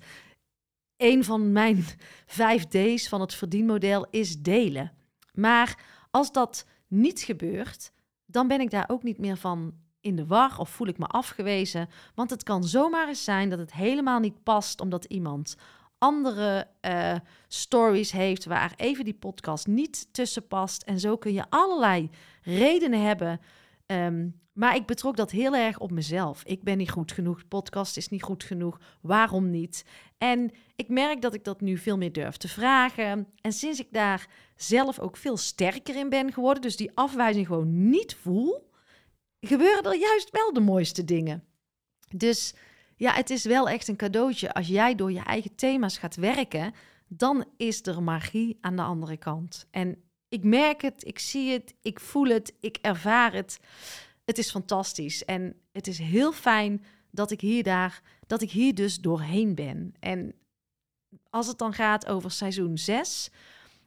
een 0.98 1.24
van 1.24 1.52
mijn 1.52 1.86
vijf 2.26 2.66
D's 2.66 3.08
van 3.08 3.22
het 3.22 3.34
verdienmodel 3.34 4.08
is 4.10 4.42
delen. 4.42 4.92
Maar 5.34 5.84
als 6.12 6.32
dat 6.32 6.66
niet 6.88 7.20
gebeurt, 7.20 7.92
dan 8.26 8.48
ben 8.48 8.62
ik 8.62 8.70
daar 8.70 8.90
ook 8.90 9.04
niet 9.04 9.18
meer 9.18 9.38
van 9.38 9.74
in 10.02 10.16
de 10.16 10.26
war 10.26 10.60
of 10.60 10.70
voel 10.70 10.88
ik 10.88 10.98
me 10.98 11.06
afgewezen. 11.06 11.90
Want 12.16 12.30
het 12.30 12.44
kan 12.44 12.64
zomaar 12.64 13.08
eens 13.08 13.24
zijn 13.24 13.50
dat 13.50 13.60
het 13.60 13.74
helemaal 13.74 14.20
niet 14.20 14.44
past 14.44 14.82
omdat 14.82 15.06
iemand 15.06 15.56
andere 15.98 16.68
uh, 16.82 17.16
stories 17.48 18.12
heeft 18.12 18.46
waar 18.46 18.74
even 18.76 19.06
die 19.06 19.14
podcast 19.14 19.68
niet 19.68 20.14
tussen 20.14 20.48
past. 20.48 20.84
En 20.84 21.00
zo 21.00 21.18
kun 21.18 21.34
je 21.34 21.50
allerlei 21.50 22.10
redenen 22.42 23.02
hebben. 23.02 23.40
Um, 23.92 24.42
maar 24.54 24.76
ik 24.76 24.86
betrok 24.86 25.16
dat 25.16 25.32
heel 25.32 25.56
erg 25.56 25.80
op 25.80 25.92
mezelf. 25.92 26.44
Ik 26.44 26.64
ben 26.64 26.78
niet 26.78 26.90
goed 26.90 27.12
genoeg, 27.12 27.40
de 27.40 27.48
podcast 27.48 27.98
is 27.98 28.10
niet 28.10 28.24
goed 28.24 28.44
genoeg. 28.44 28.80
Waarom 29.02 29.50
niet? 29.50 29.86
En 30.18 30.52
ik 30.76 30.90
merk 30.90 31.22
dat 31.22 31.34
ik 31.34 31.44
dat 31.44 31.62
nu 31.62 31.78
veel 31.78 31.98
meer 31.98 32.12
durf 32.12 32.38
te 32.38 32.48
vragen. 32.48 33.28
En 33.42 33.52
sinds 33.52 33.80
ik 33.80 33.88
daar 33.92 34.28
zelf 34.56 35.00
ook 35.00 35.18
veel 35.18 35.38
sterker 35.38 35.96
in 35.96 36.10
ben 36.10 36.34
geworden, 36.34 36.62
dus 36.62 36.76
die 36.76 36.92
afwijzing 36.94 37.48
gewoon 37.48 37.90
niet 37.90 38.16
voel, 38.16 38.70
gebeuren 39.42 39.84
er 39.84 40.00
juist 40.00 40.30
wel 40.30 40.54
de 40.54 40.60
mooiste 40.60 41.04
dingen. 41.04 41.44
Dus 42.16 42.54
ja, 42.96 43.14
het 43.14 43.30
is 43.30 43.44
wel 43.44 43.70
echt 43.70 43.88
een 43.88 43.96
cadeautje. 43.96 44.54
Als 44.54 44.68
jij 44.68 44.96
door 44.96 45.12
je 45.12 45.24
eigen 45.24 45.56
thema's 45.56 45.98
gaat 45.98 46.16
werken, 46.16 46.74
dan 47.08 47.46
is 47.58 47.86
er 47.86 48.04
magie 48.04 48.58
aan 48.62 48.76
de 48.76 48.82
andere 48.82 49.18
kant. 49.18 49.68
En 49.72 50.04
ik 50.30 50.44
merk 50.44 50.82
het, 50.82 51.06
ik 51.06 51.20
zie 51.20 51.52
het, 51.52 51.76
ik 51.82 52.00
voel 52.00 52.28
het, 52.28 52.54
ik 52.60 52.78
ervaar 52.82 53.34
het. 53.34 53.60
Het 54.26 54.38
is 54.38 54.52
fantastisch 54.52 55.26
en 55.26 55.56
het 55.72 55.88
is 55.88 55.98
heel 55.98 56.32
fijn 56.32 56.86
dat 57.12 57.32
ik 57.32 57.42
hier 57.42 57.64
daar, 57.64 58.02
dat 58.28 58.42
ik 58.42 58.52
hier 58.52 58.76
dus 58.76 59.00
doorheen 59.00 59.56
ben. 59.56 59.94
En 60.00 60.34
als 61.30 61.48
het 61.48 61.58
dan 61.58 61.74
gaat 61.74 62.08
over 62.08 62.32
seizoen 62.32 62.78
6, 62.78 63.30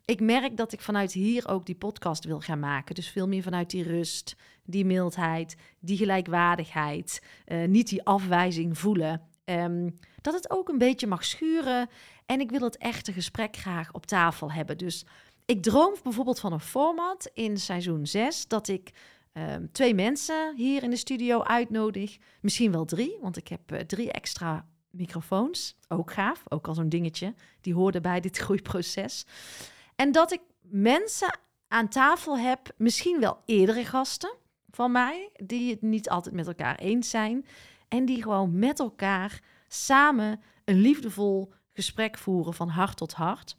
ik 0.05 0.21
merk 0.21 0.57
dat 0.57 0.73
ik 0.73 0.81
vanuit 0.81 1.13
hier 1.13 1.49
ook 1.49 1.67
die 1.67 1.75
podcast 1.75 2.25
wil 2.25 2.41
gaan 2.41 2.59
maken. 2.59 2.95
Dus 2.95 3.09
veel 3.09 3.29
meer 3.29 3.43
vanuit 3.43 3.71
die 3.71 3.83
rust, 3.83 4.37
die 4.65 4.85
mildheid, 4.85 5.57
die 5.81 5.97
gelijkwaardigheid, 5.97 7.23
uh, 7.47 7.69
niet 7.69 7.89
die 7.89 8.05
afwijzing 8.05 8.79
voelen. 8.79 9.23
Um, 9.45 9.95
dat 10.21 10.35
het 10.35 10.51
ook 10.51 10.69
een 10.69 10.79
beetje 10.79 11.07
mag 11.07 11.25
schuren. 11.25 11.89
En 12.27 12.41
ik 12.41 12.51
wil 12.51 12.61
het 12.61 12.77
echte 12.77 13.13
gesprek 13.13 13.57
graag 13.57 13.93
op 13.93 14.07
tafel 14.07 14.53
hebben. 14.53 14.79
Dus 14.79 15.07
ik 15.45 15.63
droom 15.63 15.95
bijvoorbeeld 16.03 16.41
van 16.41 16.53
een 16.53 16.61
format 16.61 17.31
in 17.35 17.59
seizoen 17.59 18.07
6 18.07 18.49
dat 18.49 18.69
ik 18.69 18.93
um, 19.33 19.73
twee 19.73 19.95
mensen 19.95 20.57
hier 20.57 20.83
in 20.83 20.91
de 20.91 20.97
studio 20.97 21.43
uitnodig. 21.43 22.19
Misschien 22.41 22.73
wel 22.73 22.85
drie, 22.85 23.17
want 23.21 23.37
ik 23.37 23.49
heb 23.49 23.73
uh, 23.73 23.79
drie 23.79 24.13
extra 24.13 24.67
microfoons. 24.91 25.77
Ook 25.89 26.13
gaaf, 26.13 26.43
ook 26.49 26.69
al 26.69 26.75
zo'n 26.75 26.89
dingetje. 26.89 27.35
Die 27.61 27.75
hoorde 27.75 28.01
bij 28.01 28.21
dit 28.21 28.37
groeiproces. 28.45 29.27
En 29.97 30.13
dat 30.13 30.33
ik 30.33 30.41
mensen 30.61 31.39
aan 31.69 31.89
tafel 31.89 32.39
heb, 32.39 32.73
misschien 32.77 33.21
wel 33.21 33.39
eerdere 33.45 33.85
gasten 33.85 34.35
van 34.71 34.93
mij, 34.93 35.31
die 35.45 35.71
het 35.71 35.83
niet 35.83 36.09
altijd 36.09 36.35
met 36.35 36.47
elkaar 36.47 36.77
eens 36.77 37.11
zijn. 37.11 37.47
En 37.89 38.05
die 38.05 38.23
gewoon 38.23 38.59
met 38.59 38.79
elkaar 38.79 39.41
samen 39.69 40.41
een 40.65 40.81
liefdevol 40.81 41.53
gesprek 41.73 42.19
voeren 42.19 42.55
van 42.55 42.69
hart 42.69 42.97
tot 42.97 43.13
hart. 43.13 43.57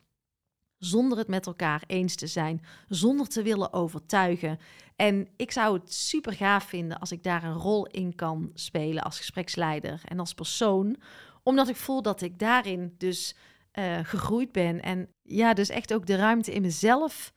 Zonder 0.85 1.17
het 1.17 1.27
met 1.27 1.45
elkaar 1.45 1.83
eens 1.87 2.15
te 2.15 2.27
zijn, 2.27 2.61
zonder 2.87 3.27
te 3.27 3.41
willen 3.41 3.73
overtuigen. 3.73 4.59
En 4.95 5.27
ik 5.35 5.51
zou 5.51 5.77
het 5.77 5.93
super 5.93 6.33
gaaf 6.33 6.63
vinden 6.63 6.99
als 6.99 7.11
ik 7.11 7.23
daar 7.23 7.43
een 7.43 7.53
rol 7.53 7.87
in 7.87 8.15
kan 8.15 8.51
spelen 8.53 9.03
als 9.03 9.17
gespreksleider 9.17 10.01
en 10.05 10.19
als 10.19 10.33
persoon. 10.33 10.95
Omdat 11.43 11.69
ik 11.69 11.75
voel 11.75 12.01
dat 12.01 12.21
ik 12.21 12.39
daarin 12.39 12.95
dus 12.97 13.35
uh, 13.73 13.99
gegroeid 14.03 14.51
ben. 14.51 14.81
En 14.81 15.07
ja, 15.21 15.53
dus 15.53 15.69
echt 15.69 15.93
ook 15.93 16.05
de 16.05 16.15
ruimte 16.15 16.53
in 16.53 16.61
mezelf 16.61 17.33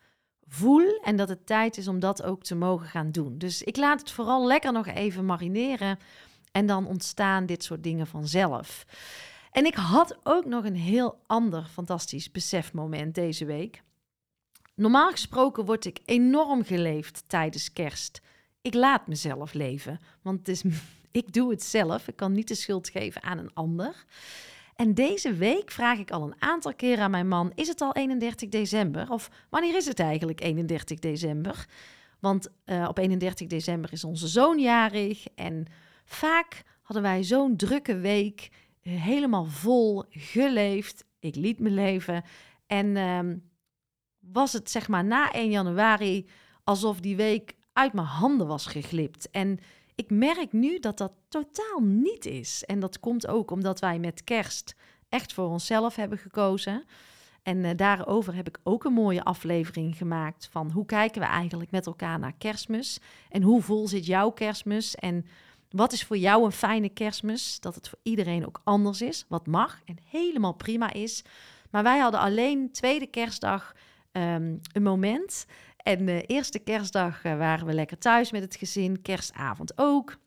voel. 0.46 1.00
En 1.02 1.16
dat 1.16 1.28
het 1.28 1.46
tijd 1.46 1.76
is 1.76 1.88
om 1.88 2.00
dat 2.00 2.22
ook 2.22 2.42
te 2.42 2.54
mogen 2.54 2.86
gaan 2.86 3.10
doen. 3.10 3.38
Dus 3.38 3.62
ik 3.62 3.76
laat 3.76 4.00
het 4.00 4.10
vooral 4.10 4.46
lekker 4.46 4.72
nog 4.72 4.86
even 4.86 5.24
marineren. 5.24 5.98
En 6.52 6.66
dan 6.66 6.86
ontstaan 6.86 7.46
dit 7.46 7.64
soort 7.64 7.82
dingen 7.82 8.06
vanzelf. 8.06 8.86
En 9.56 9.66
ik 9.66 9.74
had 9.74 10.18
ook 10.22 10.44
nog 10.44 10.64
een 10.64 10.76
heel 10.76 11.18
ander 11.26 11.64
fantastisch 11.64 12.30
besefmoment 12.30 13.14
deze 13.14 13.44
week. 13.44 13.82
Normaal 14.74 15.10
gesproken 15.10 15.64
word 15.64 15.84
ik 15.84 16.00
enorm 16.04 16.64
geleefd 16.64 17.24
tijdens 17.26 17.72
kerst. 17.72 18.20
Ik 18.62 18.74
laat 18.74 19.06
mezelf 19.06 19.52
leven, 19.52 20.00
want 20.22 20.38
het 20.38 20.48
is, 20.48 20.62
ik 21.20 21.32
doe 21.32 21.50
het 21.50 21.62
zelf. 21.62 22.08
Ik 22.08 22.16
kan 22.16 22.32
niet 22.32 22.48
de 22.48 22.54
schuld 22.54 22.88
geven 22.88 23.22
aan 23.22 23.38
een 23.38 23.54
ander. 23.54 24.04
En 24.74 24.94
deze 24.94 25.32
week 25.34 25.70
vraag 25.70 25.98
ik 25.98 26.10
al 26.10 26.22
een 26.22 26.42
aantal 26.42 26.74
keer 26.74 26.98
aan 26.98 27.10
mijn 27.10 27.28
man: 27.28 27.52
is 27.54 27.68
het 27.68 27.80
al 27.80 27.94
31 27.94 28.48
december? 28.48 29.10
Of 29.10 29.30
wanneer 29.48 29.76
is 29.76 29.86
het 29.86 30.00
eigenlijk 30.00 30.40
31 30.40 30.98
december? 30.98 31.66
Want 32.20 32.48
uh, 32.66 32.86
op 32.88 32.98
31 32.98 33.46
december 33.46 33.92
is 33.92 34.04
onze 34.04 34.28
zoon 34.28 34.58
jarig. 34.58 35.26
En 35.34 35.66
vaak 36.04 36.62
hadden 36.82 37.02
wij 37.02 37.22
zo'n 37.22 37.56
drukke 37.56 37.98
week, 37.98 38.48
helemaal 38.88 39.44
vol 39.44 40.04
geleefd. 40.10 41.04
Ik 41.18 41.34
liet 41.34 41.58
me 41.58 41.70
leven. 41.70 42.24
En 42.66 42.86
uh, 42.86 43.20
was 44.18 44.52
het 44.52 44.70
zeg 44.70 44.88
maar 44.88 45.04
na 45.04 45.32
1 45.32 45.50
januari 45.50 46.26
alsof 46.64 47.00
die 47.00 47.16
week 47.16 47.54
uit 47.72 47.92
mijn 47.92 48.06
handen 48.06 48.46
was 48.46 48.66
geglipt. 48.66 49.30
En 49.30 49.58
ik 49.94 50.10
merk 50.10 50.52
nu 50.52 50.78
dat 50.78 50.98
dat 50.98 51.12
totaal 51.28 51.80
niet 51.80 52.26
is. 52.26 52.64
En 52.64 52.80
dat 52.80 53.00
komt 53.00 53.26
ook 53.26 53.50
omdat 53.50 53.80
wij 53.80 53.98
met 53.98 54.24
kerst 54.24 54.74
echt 55.08 55.32
voor 55.32 55.48
onszelf 55.48 55.96
hebben 55.96 56.18
gekozen. 56.18 56.84
En 57.42 57.56
uh, 57.56 57.70
daarover 57.76 58.34
heb 58.34 58.48
ik 58.48 58.58
ook 58.62 58.84
een 58.84 58.92
mooie 58.92 59.24
aflevering 59.24 59.96
gemaakt 59.96 60.48
van 60.50 60.70
hoe 60.70 60.86
kijken 60.86 61.20
we 61.20 61.26
eigenlijk 61.26 61.70
met 61.70 61.86
elkaar 61.86 62.18
naar 62.18 62.34
kerstmis 62.38 63.00
en 63.30 63.42
hoe 63.42 63.62
vol 63.62 63.88
zit 63.88 64.06
jouw 64.06 64.30
kerstmis 64.30 64.94
en 64.94 65.26
wat 65.70 65.92
is 65.92 66.04
voor 66.04 66.16
jou 66.16 66.44
een 66.44 66.52
fijne 66.52 66.88
kerstmis? 66.88 67.60
Dat 67.60 67.74
het 67.74 67.88
voor 67.88 67.98
iedereen 68.02 68.46
ook 68.46 68.60
anders 68.64 69.02
is, 69.02 69.24
wat 69.28 69.46
mag 69.46 69.80
en 69.84 69.98
helemaal 70.08 70.54
prima 70.54 70.92
is. 70.92 71.24
Maar 71.70 71.82
wij 71.82 71.98
hadden 71.98 72.20
alleen 72.20 72.72
tweede 72.72 73.06
kerstdag 73.06 73.74
um, 74.12 74.60
een 74.72 74.82
moment 74.82 75.46
en 75.76 76.04
de 76.04 76.22
eerste 76.22 76.58
kerstdag 76.58 77.24
uh, 77.24 77.36
waren 77.36 77.66
we 77.66 77.72
lekker 77.72 77.98
thuis 77.98 78.30
met 78.30 78.42
het 78.42 78.56
gezin, 78.56 79.02
kerstavond 79.02 79.78
ook. 79.78 80.18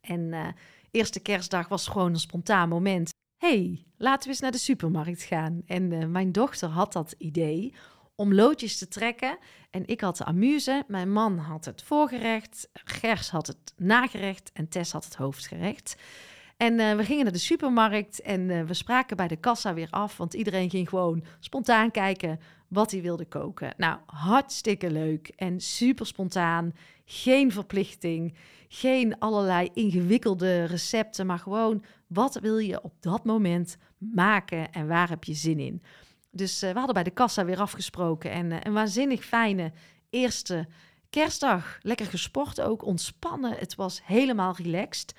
En 0.00 0.20
uh, 0.20 0.46
eerste 0.90 1.20
kerstdag 1.20 1.68
was 1.68 1.88
gewoon 1.88 2.12
een 2.12 2.20
spontaan 2.20 2.68
moment. 2.68 3.12
hey, 3.36 3.84
laten 3.96 4.22
we 4.22 4.28
eens 4.28 4.40
naar 4.40 4.50
de 4.50 4.58
supermarkt 4.58 5.22
gaan. 5.22 5.62
En 5.66 6.10
mijn 6.10 6.32
dochter 6.32 6.68
had 6.68 6.92
dat 6.92 7.14
idee 7.18 7.74
om 8.14 8.34
loodjes 8.34 8.78
te 8.78 8.88
trekken. 8.88 9.38
En 9.70 9.86
ik 9.86 10.00
had 10.00 10.16
de 10.16 10.24
amuse, 10.24 10.84
mijn 10.86 11.12
man 11.12 11.38
had 11.38 11.64
het 11.64 11.82
voorgerecht, 11.82 12.68
Gers 12.72 13.30
had 13.30 13.46
het 13.46 13.72
nagerecht 13.76 14.50
en 14.52 14.68
Tess 14.68 14.92
had 14.92 15.04
het 15.04 15.14
hoofdgerecht. 15.14 15.96
En 16.56 16.78
uh, 16.78 16.96
we 16.96 17.04
gingen 17.04 17.24
naar 17.24 17.32
de 17.32 17.38
supermarkt 17.38 18.20
en 18.20 18.40
uh, 18.40 18.62
we 18.62 18.74
spraken 18.74 19.16
bij 19.16 19.28
de 19.28 19.36
kassa 19.36 19.74
weer 19.74 19.90
af, 19.90 20.16
want 20.16 20.34
iedereen 20.34 20.70
ging 20.70 20.88
gewoon 20.88 21.24
spontaan 21.40 21.90
kijken 21.90 22.40
wat 22.68 22.90
hij 22.90 23.02
wilde 23.02 23.24
koken. 23.24 23.74
Nou, 23.76 23.98
hartstikke 24.06 24.90
leuk 24.90 25.28
en 25.36 25.60
super 25.60 26.06
spontaan. 26.06 26.72
Geen 27.04 27.52
verplichting, 27.52 28.34
geen 28.68 29.18
allerlei 29.18 29.70
ingewikkelde 29.74 30.64
recepten, 30.64 31.26
maar 31.26 31.38
gewoon 31.38 31.84
wat 32.06 32.34
wil 32.34 32.58
je 32.58 32.82
op 32.82 32.92
dat 33.00 33.24
moment 33.24 33.76
maken 33.98 34.72
en 34.72 34.88
waar 34.88 35.08
heb 35.08 35.24
je 35.24 35.34
zin 35.34 35.58
in. 35.58 35.82
Dus 36.34 36.62
uh, 36.62 36.70
we 36.70 36.76
hadden 36.76 36.94
bij 36.94 37.02
de 37.02 37.10
kassa 37.10 37.44
weer 37.44 37.60
afgesproken 37.60 38.30
en 38.30 38.50
uh, 38.50 38.56
een 38.62 38.72
waanzinnig 38.72 39.24
fijne 39.24 39.72
eerste 40.10 40.66
kerstdag. 41.10 41.78
Lekker 41.80 42.06
gesport 42.06 42.60
ook, 42.60 42.84
ontspannen. 42.84 43.56
Het 43.58 43.74
was 43.74 44.00
helemaal 44.04 44.54
relaxed. 44.56 45.14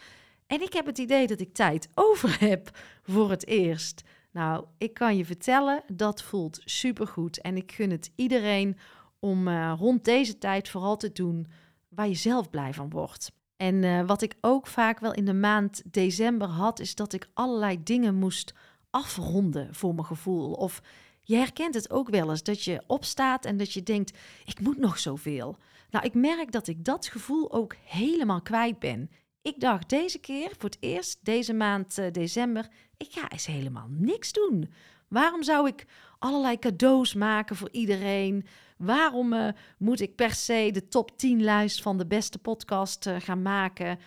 En 0.48 0.62
ik 0.62 0.74
heb 0.74 0.86
het 0.86 0.98
idee 0.98 1.28
dat 1.28 1.40
ik 1.40 1.54
tijd 1.54 1.90
over 1.94 2.40
heb 2.50 2.78
voor 3.04 3.30
het 3.30 3.48
eerst. 3.48 4.04
Nou, 4.32 4.66
ik 4.78 4.94
kan 4.94 5.18
je 5.18 5.26
vertellen, 5.26 5.84
dat 5.88 6.24
voelt 6.24 6.62
supergoed. 6.66 7.42
En 7.42 7.58
ik 7.58 7.72
gun 7.72 7.92
het 7.92 8.12
iedereen 8.16 8.78
om 9.20 9.48
uh, 9.48 9.74
rond 9.78 10.06
deze 10.06 10.38
tijd 10.38 10.70
vooral 10.70 10.98
te 10.98 11.12
doen 11.12 11.48
waar 11.90 12.08
je 12.08 12.16
zelf 12.16 12.50
blij 12.50 12.74
van 12.74 12.90
wordt. 12.90 13.32
En 13.58 14.06
wat 14.06 14.22
ik 14.22 14.36
ook 14.42 14.68
vaak 14.68 15.00
wel 15.00 15.14
in 15.14 15.26
de 15.26 15.34
maand 15.34 15.82
december 15.86 16.48
had, 16.48 16.80
is 16.80 16.96
dat 16.96 17.14
ik 17.14 17.30
allerlei 17.34 17.84
dingen 17.84 18.16
moest 18.16 18.54
afronden 18.90 19.76
voor 19.76 19.96
mijn 19.96 20.08
gevoel. 20.08 20.52
Of 20.52 20.82
je 21.26 21.36
herkent 21.36 21.74
het 21.74 21.90
ook 21.92 22.10
wel 22.10 22.30
eens 22.30 22.44
dat 22.44 22.64
je 22.64 22.84
opstaat 22.88 23.46
en 23.46 23.58
dat 23.58 23.74
je 23.74 23.84
denkt: 23.84 24.18
ik 24.46 24.60
moet 24.60 24.78
nog 24.78 25.00
zoveel. 25.00 25.58
Nou, 25.90 26.06
ik 26.06 26.14
merk 26.14 26.52
dat 26.52 26.68
ik 26.68 26.86
dat 26.86 27.08
gevoel 27.08 27.52
ook 27.52 27.76
helemaal 27.84 28.42
kwijt 28.42 28.80
ben. 28.80 29.10
Ik 29.42 29.60
dacht 29.60 29.90
deze 29.90 30.20
keer, 30.20 30.50
voor 30.58 30.70
het 30.70 30.78
eerst 30.80 31.20
deze 31.22 31.54
maand 31.54 32.00
uh, 32.00 32.12
december, 32.12 32.68
ik 32.98 33.12
ga 33.12 33.30
eens 33.30 33.46
helemaal 33.46 33.88
niks 33.90 34.32
doen. 34.32 34.72
Waarom 35.08 35.44
zou 35.44 35.68
ik 35.68 35.86
allerlei 36.20 36.60
cadeaus 36.60 37.14
maken 37.14 37.56
voor 37.56 37.70
iedereen? 37.72 38.46
Waarom 38.78 39.34
uh, 39.34 39.48
moet 39.78 40.00
ik 40.00 40.16
per 40.16 40.32
se 40.32 40.70
de 40.72 40.88
top 40.88 41.18
10 41.18 41.44
lijst 41.44 41.82
van 41.82 41.98
de 41.98 42.06
beste 42.06 42.38
podcast 42.38 43.06
uh, 43.06 43.16
gaan 43.20 43.42
maken? 43.42 44.00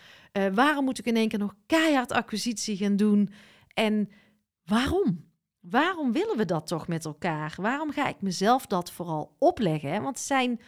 waarom 0.53 0.85
moet 0.85 0.99
ik 0.99 1.05
in 1.05 1.15
één 1.15 1.27
keer 1.27 1.39
nog 1.39 1.55
keihard 1.65 2.11
acquisitie 2.11 2.77
gaan 2.77 2.95
doen? 2.95 3.29
En 3.73 4.09
waarom? 4.65 5.28
Waarom 5.69 6.11
willen 6.11 6.37
we 6.37 6.45
dat 6.45 6.67
toch 6.67 6.87
met 6.87 7.05
elkaar? 7.05 7.53
Waarom 7.57 7.91
ga 7.91 8.07
ik 8.07 8.21
mezelf 8.21 8.65
dat 8.65 8.91
vooral 8.91 9.35
opleggen? 9.37 10.03
Want 10.03 10.17
het 10.17 10.27
zijn 10.27 10.59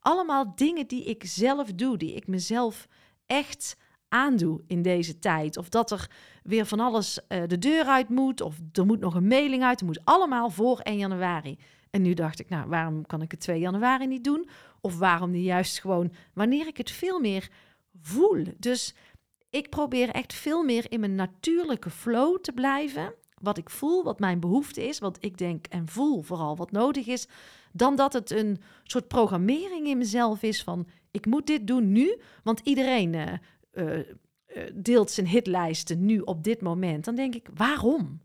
allemaal 0.00 0.54
dingen 0.54 0.86
die 0.86 1.04
ik 1.04 1.24
zelf 1.24 1.72
doe, 1.72 1.96
die 1.96 2.14
ik 2.14 2.26
mezelf 2.26 2.88
echt 3.26 3.76
aandoe 4.08 4.62
in 4.66 4.82
deze 4.82 5.18
tijd. 5.18 5.56
Of 5.56 5.68
dat 5.68 5.90
er 5.90 6.10
weer 6.42 6.66
van 6.66 6.80
alles 6.80 7.20
uh, 7.28 7.42
de 7.46 7.58
deur 7.58 7.84
uit 7.84 8.08
moet, 8.08 8.40
of 8.40 8.56
er 8.72 8.86
moet 8.86 9.00
nog 9.00 9.14
een 9.14 9.26
mailing 9.26 9.62
uit. 9.62 9.80
Het 9.80 9.88
moet 9.88 10.04
allemaal 10.04 10.50
voor 10.50 10.78
1 10.78 10.98
januari. 10.98 11.58
En 11.90 12.02
nu 12.02 12.14
dacht 12.14 12.40
ik, 12.40 12.48
nou, 12.48 12.68
waarom 12.68 13.06
kan 13.06 13.22
ik 13.22 13.30
het 13.30 13.40
2 13.40 13.60
januari 13.60 14.06
niet 14.06 14.24
doen? 14.24 14.48
Of 14.80 14.98
waarom 14.98 15.30
niet 15.30 15.44
juist 15.44 15.80
gewoon 15.80 16.12
wanneer 16.32 16.66
ik 16.66 16.76
het 16.76 16.90
veel 16.90 17.20
meer 17.20 17.48
voel? 18.00 18.44
Dus 18.56 18.94
ik 19.50 19.68
probeer 19.68 20.08
echt 20.08 20.34
veel 20.34 20.64
meer 20.64 20.86
in 20.88 21.00
mijn 21.00 21.14
natuurlijke 21.14 21.90
flow 21.90 22.38
te 22.38 22.52
blijven. 22.52 23.14
Wat 23.40 23.58
ik 23.58 23.70
voel, 23.70 24.04
wat 24.04 24.18
mijn 24.18 24.40
behoefte 24.40 24.88
is, 24.88 24.98
wat 24.98 25.16
ik 25.20 25.38
denk 25.38 25.66
en 25.66 25.88
voel 25.88 26.22
vooral 26.22 26.56
wat 26.56 26.70
nodig 26.70 27.06
is. 27.06 27.28
Dan 27.72 27.96
dat 27.96 28.12
het 28.12 28.30
een 28.30 28.60
soort 28.82 29.08
programmering 29.08 29.86
in 29.86 29.98
mezelf 29.98 30.42
is 30.42 30.62
van 30.62 30.86
ik 31.10 31.26
moet 31.26 31.46
dit 31.46 31.66
doen 31.66 31.92
nu, 31.92 32.20
want 32.42 32.60
iedereen 32.60 33.12
uh, 33.12 33.32
uh, 33.72 34.04
deelt 34.74 35.10
zijn 35.10 35.26
hitlijsten 35.26 36.04
nu 36.04 36.20
op 36.20 36.44
dit 36.44 36.60
moment. 36.60 37.04
Dan 37.04 37.14
denk 37.14 37.34
ik, 37.34 37.48
waarom? 37.54 38.20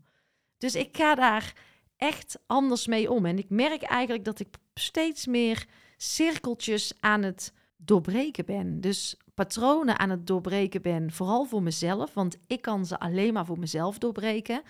Dus 0.58 0.74
ik 0.74 0.96
ga 0.96 1.14
daar 1.14 1.54
echt 1.96 2.38
anders 2.46 2.86
mee 2.86 3.10
om. 3.10 3.26
En 3.26 3.38
ik 3.38 3.50
merk 3.50 3.82
eigenlijk 3.82 4.24
dat 4.24 4.40
ik 4.40 4.48
steeds 4.74 5.26
meer 5.26 5.66
cirkeltjes 5.96 6.92
aan 7.00 7.22
het 7.22 7.52
doorbreken 7.76 8.44
ben. 8.44 8.80
Dus 8.80 9.16
patronen 9.34 9.98
aan 9.98 10.10
het 10.10 10.26
doorbreken 10.26 10.82
ben, 10.82 11.12
vooral 11.12 11.44
voor 11.44 11.62
mezelf, 11.62 12.14
want 12.14 12.38
ik 12.46 12.62
kan 12.62 12.86
ze 12.86 12.98
alleen 12.98 13.32
maar 13.32 13.46
voor 13.46 13.58
mezelf 13.58 13.98
doorbreken. 13.98 14.62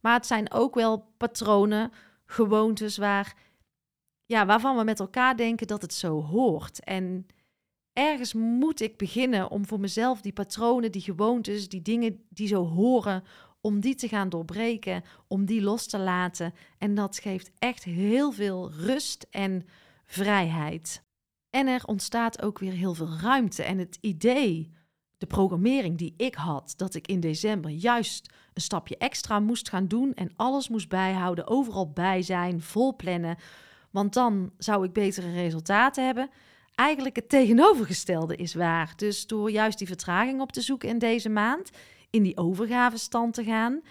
Maar 0.00 0.14
het 0.14 0.26
zijn 0.26 0.52
ook 0.52 0.74
wel 0.74 1.12
patronen, 1.16 1.92
gewoontes 2.26 2.96
waar, 2.96 3.36
ja, 4.26 4.46
waarvan 4.46 4.76
we 4.76 4.84
met 4.84 5.00
elkaar 5.00 5.36
denken 5.36 5.66
dat 5.66 5.82
het 5.82 5.94
zo 5.94 6.22
hoort. 6.22 6.84
En 6.84 7.26
ergens 7.92 8.32
moet 8.32 8.80
ik 8.80 8.96
beginnen 8.96 9.50
om 9.50 9.66
voor 9.66 9.80
mezelf 9.80 10.20
die 10.20 10.32
patronen, 10.32 10.92
die 10.92 11.02
gewoontes, 11.02 11.68
die 11.68 11.82
dingen 11.82 12.24
die 12.28 12.48
zo 12.48 12.66
horen, 12.66 13.24
om 13.60 13.80
die 13.80 13.94
te 13.94 14.08
gaan 14.08 14.28
doorbreken, 14.28 15.02
om 15.26 15.44
die 15.44 15.62
los 15.62 15.86
te 15.86 15.98
laten. 15.98 16.54
En 16.78 16.94
dat 16.94 17.18
geeft 17.18 17.50
echt 17.58 17.84
heel 17.84 18.32
veel 18.32 18.70
rust 18.72 19.26
en 19.30 19.66
vrijheid. 20.04 21.02
En 21.50 21.66
er 21.66 21.84
ontstaat 21.84 22.42
ook 22.42 22.58
weer 22.58 22.72
heel 22.72 22.94
veel 22.94 23.18
ruimte. 23.20 23.62
En 23.62 23.78
het 23.78 23.98
idee, 24.00 24.72
de 25.18 25.26
programmering 25.26 25.98
die 25.98 26.14
ik 26.16 26.34
had, 26.34 26.74
dat 26.76 26.94
ik 26.94 27.06
in 27.06 27.20
december 27.20 27.70
juist 27.70 28.32
een 28.54 28.62
stapje 28.62 28.96
extra 28.96 29.40
moest 29.40 29.68
gaan 29.68 29.88
doen 29.88 30.14
en 30.14 30.32
alles 30.36 30.68
moest 30.68 30.88
bijhouden, 30.88 31.46
overal 31.46 31.90
bij 31.90 32.22
zijn, 32.22 32.60
vol 32.60 32.96
plannen, 32.96 33.36
want 33.90 34.12
dan 34.12 34.52
zou 34.58 34.84
ik 34.84 34.92
betere 34.92 35.32
resultaten 35.32 36.06
hebben. 36.06 36.30
Eigenlijk 36.74 37.16
het 37.16 37.28
tegenovergestelde 37.28 38.36
is 38.36 38.54
waar. 38.54 38.92
Dus 38.96 39.26
door 39.26 39.50
juist 39.50 39.78
die 39.78 39.86
vertraging 39.86 40.40
op 40.40 40.52
te 40.52 40.60
zoeken 40.60 40.88
in 40.88 40.98
deze 40.98 41.28
maand, 41.28 41.70
in 42.10 42.22
die 42.22 42.36
overgavestand 42.36 43.34
te 43.34 43.44
gaan, 43.44 43.72
uh, 43.72 43.82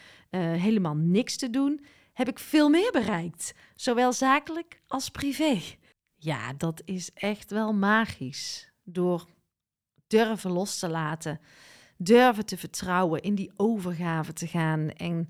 helemaal 0.51 0.95
niks 0.95 1.37
te 1.37 1.49
doen, 1.49 1.85
heb 2.13 2.27
ik 2.27 2.39
veel 2.39 2.69
meer 2.69 2.91
bereikt. 2.91 3.53
Zowel 3.75 4.13
zakelijk 4.13 4.81
als 4.87 5.09
privé. 5.09 5.61
Ja, 6.15 6.53
dat 6.53 6.81
is 6.85 7.11
echt 7.13 7.51
wel 7.51 7.73
magisch. 7.73 8.71
Door 8.83 9.27
durven 10.07 10.51
los 10.51 10.79
te 10.79 10.89
laten, 10.89 11.39
durven 11.97 12.45
te 12.45 12.57
vertrouwen, 12.57 13.21
in 13.21 13.35
die 13.35 13.51
overgave 13.55 14.33
te 14.33 14.47
gaan. 14.47 14.89
En 14.89 15.29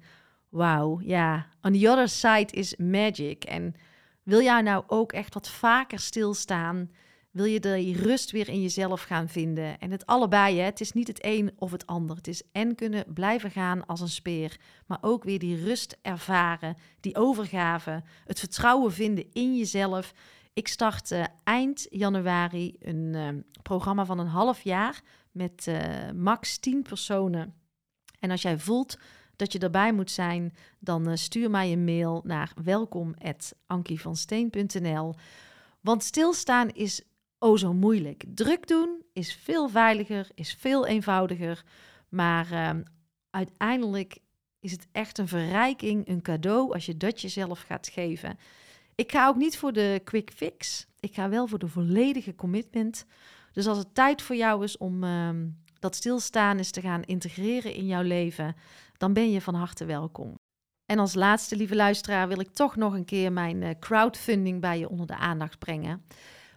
wauw, 0.49 0.99
ja, 1.01 1.47
on 1.61 1.79
the 1.79 1.89
other 1.89 2.09
side 2.09 2.51
is 2.51 2.75
magic. 2.75 3.43
En 3.43 3.75
wil 4.23 4.41
jij 4.41 4.61
nou 4.61 4.83
ook 4.87 5.11
echt 5.11 5.33
wat 5.33 5.49
vaker 5.49 5.99
stilstaan? 5.99 6.89
Wil 7.31 7.45
je 7.45 7.59
die 7.59 7.97
rust 7.97 8.31
weer 8.31 8.49
in 8.49 8.61
jezelf 8.61 9.03
gaan 9.03 9.29
vinden? 9.29 9.79
En 9.79 9.91
het 9.91 10.05
allebei, 10.05 10.57
hè? 10.57 10.63
het 10.63 10.81
is 10.81 10.91
niet 10.91 11.07
het 11.07 11.25
een 11.25 11.51
of 11.57 11.71
het 11.71 11.85
ander. 11.85 12.15
Het 12.15 12.27
is 12.27 12.41
en 12.51 12.75
kunnen 12.75 13.05
blijven 13.13 13.51
gaan 13.51 13.85
als 13.85 14.01
een 14.01 14.09
speer, 14.09 14.57
maar 14.85 14.97
ook 15.01 15.23
weer 15.23 15.39
die 15.39 15.63
rust 15.63 15.97
ervaren, 16.01 16.77
die 16.99 17.15
overgave, 17.15 18.03
het 18.25 18.39
vertrouwen 18.39 18.93
vinden 18.93 19.25
in 19.33 19.57
jezelf. 19.57 20.13
Ik 20.57 20.67
start 20.67 21.11
eind 21.43 21.87
januari 21.89 22.75
een 22.79 23.13
uh, 23.13 23.27
programma 23.61 24.05
van 24.05 24.19
een 24.19 24.27
half 24.27 24.61
jaar 24.61 25.01
met 25.31 25.65
uh, 25.69 26.11
max 26.15 26.57
10 26.57 26.81
personen. 26.81 27.53
En 28.19 28.31
als 28.31 28.41
jij 28.41 28.59
voelt 28.59 28.97
dat 29.35 29.51
je 29.51 29.59
erbij 29.59 29.93
moet 29.93 30.11
zijn, 30.11 30.55
dan 30.79 31.17
stuur 31.17 31.49
mij 31.49 31.71
een 31.71 31.83
mail 31.83 32.21
naar 32.23 32.51
welkom@ankievansteen.nl. 32.63 35.15
Want 35.81 36.03
stilstaan 36.03 36.69
is 36.69 37.01
oh 37.39 37.57
zo 37.57 37.73
moeilijk. 37.73 38.23
Druk 38.27 38.67
doen 38.67 39.01
is 39.13 39.33
veel 39.33 39.69
veiliger, 39.69 40.27
is 40.33 40.53
veel 40.53 40.85
eenvoudiger. 40.85 41.63
Maar 42.09 42.51
uh, 42.51 42.69
uiteindelijk 43.29 44.17
is 44.59 44.71
het 44.71 44.87
echt 44.91 45.17
een 45.17 45.27
verrijking, 45.27 46.07
een 46.07 46.21
cadeau 46.21 46.73
als 46.73 46.85
je 46.85 46.97
dat 46.97 47.21
jezelf 47.21 47.61
gaat 47.61 47.87
geven. 47.87 48.37
Ik 48.97 49.11
ga 49.11 49.27
ook 49.27 49.35
niet 49.35 49.57
voor 49.57 49.73
de 49.73 50.01
quick 50.03 50.31
fix. 50.35 50.87
Ik 50.99 51.13
ga 51.13 51.29
wel 51.29 51.47
voor 51.47 51.59
de 51.59 51.67
volledige 51.67 52.35
commitment. 52.35 53.05
Dus 53.51 53.67
als 53.67 53.77
het 53.77 53.95
tijd 53.95 54.21
voor 54.21 54.35
jou 54.35 54.63
is 54.63 54.77
om 54.77 55.03
uh, 55.03 55.29
dat 55.79 55.95
stilstaan 55.95 56.57
eens 56.57 56.71
te 56.71 56.81
gaan 56.81 57.03
integreren 57.03 57.73
in 57.73 57.85
jouw 57.85 58.01
leven, 58.01 58.55
dan 58.97 59.13
ben 59.13 59.31
je 59.31 59.41
van 59.41 59.55
harte 59.55 59.85
welkom. 59.85 60.35
En 60.85 60.99
als 60.99 61.13
laatste, 61.13 61.55
lieve 61.55 61.75
luisteraar, 61.75 62.27
wil 62.27 62.39
ik 62.39 62.49
toch 62.49 62.75
nog 62.75 62.93
een 62.93 63.05
keer 63.05 63.31
mijn 63.31 63.61
uh, 63.61 63.69
crowdfunding 63.79 64.61
bij 64.61 64.79
je 64.79 64.89
onder 64.89 65.07
de 65.07 65.15
aandacht 65.15 65.59
brengen. 65.59 66.05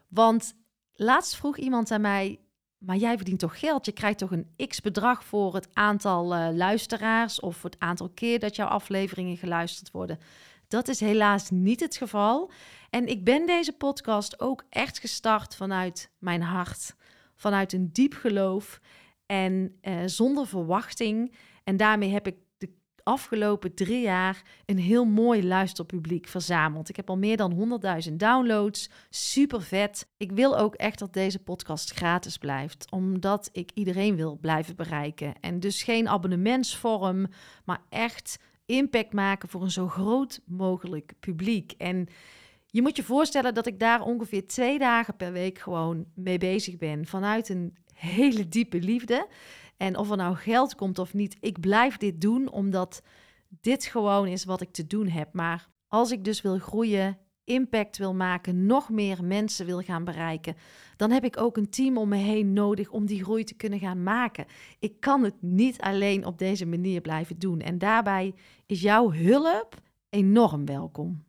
Want 0.08 0.54
Laatst 1.02 1.36
vroeg 1.36 1.56
iemand 1.56 1.90
aan 1.90 2.00
mij, 2.00 2.40
maar 2.78 2.96
jij 2.96 3.16
verdient 3.16 3.38
toch 3.38 3.58
geld? 3.58 3.86
Je 3.86 3.92
krijgt 3.92 4.18
toch 4.18 4.30
een 4.30 4.68
x 4.68 4.80
bedrag 4.80 5.24
voor 5.24 5.54
het 5.54 5.68
aantal 5.72 6.36
uh, 6.36 6.48
luisteraars 6.52 7.40
of 7.40 7.62
het 7.62 7.76
aantal 7.78 8.08
keer 8.08 8.38
dat 8.38 8.56
jouw 8.56 8.66
afleveringen 8.66 9.36
geluisterd 9.36 9.90
worden. 9.90 10.18
Dat 10.70 10.88
is 10.88 11.00
helaas 11.00 11.50
niet 11.50 11.80
het 11.80 11.96
geval. 11.96 12.50
En 12.90 13.06
ik 13.06 13.24
ben 13.24 13.46
deze 13.46 13.72
podcast 13.72 14.40
ook 14.40 14.64
echt 14.68 14.98
gestart 14.98 15.56
vanuit 15.56 16.10
mijn 16.18 16.42
hart, 16.42 16.94
vanuit 17.36 17.72
een 17.72 17.92
diep 17.92 18.14
geloof 18.14 18.80
en 19.26 19.78
uh, 19.82 19.98
zonder 20.06 20.46
verwachting. 20.46 21.34
En 21.64 21.76
daarmee 21.76 22.10
heb 22.10 22.26
ik 22.26 22.36
afgelopen 23.02 23.74
drie 23.74 24.00
jaar 24.00 24.42
een 24.66 24.78
heel 24.78 25.04
mooi 25.04 25.46
luisterpubliek 25.46 26.28
verzameld. 26.28 26.88
Ik 26.88 26.96
heb 26.96 27.10
al 27.10 27.16
meer 27.16 27.36
dan 27.36 27.80
100.000 28.08 28.12
downloads. 28.12 28.90
Super 29.08 29.62
vet. 29.62 30.08
Ik 30.16 30.32
wil 30.32 30.58
ook 30.58 30.74
echt 30.74 30.98
dat 30.98 31.12
deze 31.12 31.38
podcast 31.38 31.90
gratis 31.90 32.36
blijft, 32.36 32.90
omdat 32.90 33.48
ik 33.52 33.70
iedereen 33.74 34.16
wil 34.16 34.38
blijven 34.40 34.76
bereiken. 34.76 35.34
En 35.40 35.60
dus 35.60 35.82
geen 35.82 36.08
abonnementsvorm, 36.08 37.26
maar 37.64 37.82
echt 37.88 38.38
impact 38.70 39.12
maken 39.12 39.48
voor 39.48 39.62
een 39.62 39.70
zo 39.70 39.88
groot 39.88 40.40
mogelijk 40.46 41.12
publiek. 41.20 41.72
En 41.78 42.06
je 42.66 42.82
moet 42.82 42.96
je 42.96 43.02
voorstellen 43.02 43.54
dat 43.54 43.66
ik 43.66 43.78
daar 43.78 44.02
ongeveer 44.02 44.46
twee 44.46 44.78
dagen 44.78 45.16
per 45.16 45.32
week 45.32 45.58
gewoon 45.58 46.06
mee 46.14 46.38
bezig 46.38 46.76
ben. 46.76 47.06
Vanuit 47.06 47.48
een 47.48 47.76
hele 47.94 48.48
diepe 48.48 48.80
liefde. 48.80 49.28
En 49.76 49.96
of 49.96 50.10
er 50.10 50.16
nou 50.16 50.36
geld 50.36 50.74
komt 50.74 50.98
of 50.98 51.14
niet, 51.14 51.36
ik 51.40 51.60
blijf 51.60 51.96
dit 51.96 52.20
doen 52.20 52.50
omdat 52.50 53.02
dit 53.60 53.84
gewoon 53.84 54.26
is 54.26 54.44
wat 54.44 54.60
ik 54.60 54.72
te 54.72 54.86
doen 54.86 55.08
heb. 55.08 55.32
Maar 55.32 55.68
als 55.88 56.10
ik 56.10 56.24
dus 56.24 56.40
wil 56.40 56.58
groeien, 56.58 57.18
impact 57.50 57.98
wil 57.98 58.14
maken, 58.14 58.66
nog 58.66 58.90
meer 58.90 59.24
mensen 59.24 59.66
wil 59.66 59.80
gaan 59.80 60.04
bereiken, 60.04 60.56
dan 60.96 61.10
heb 61.10 61.24
ik 61.24 61.40
ook 61.40 61.56
een 61.56 61.70
team 61.70 61.98
om 61.98 62.08
me 62.08 62.16
heen 62.16 62.52
nodig 62.52 62.90
om 62.90 63.06
die 63.06 63.24
groei 63.24 63.44
te 63.44 63.54
kunnen 63.54 63.78
gaan 63.78 64.02
maken. 64.02 64.46
Ik 64.78 65.00
kan 65.00 65.24
het 65.24 65.34
niet 65.40 65.80
alleen 65.80 66.26
op 66.26 66.38
deze 66.38 66.66
manier 66.66 67.00
blijven 67.00 67.38
doen. 67.38 67.60
En 67.60 67.78
daarbij 67.78 68.34
is 68.66 68.80
jouw 68.80 69.12
hulp 69.12 69.74
enorm 70.08 70.66
welkom. 70.66 71.24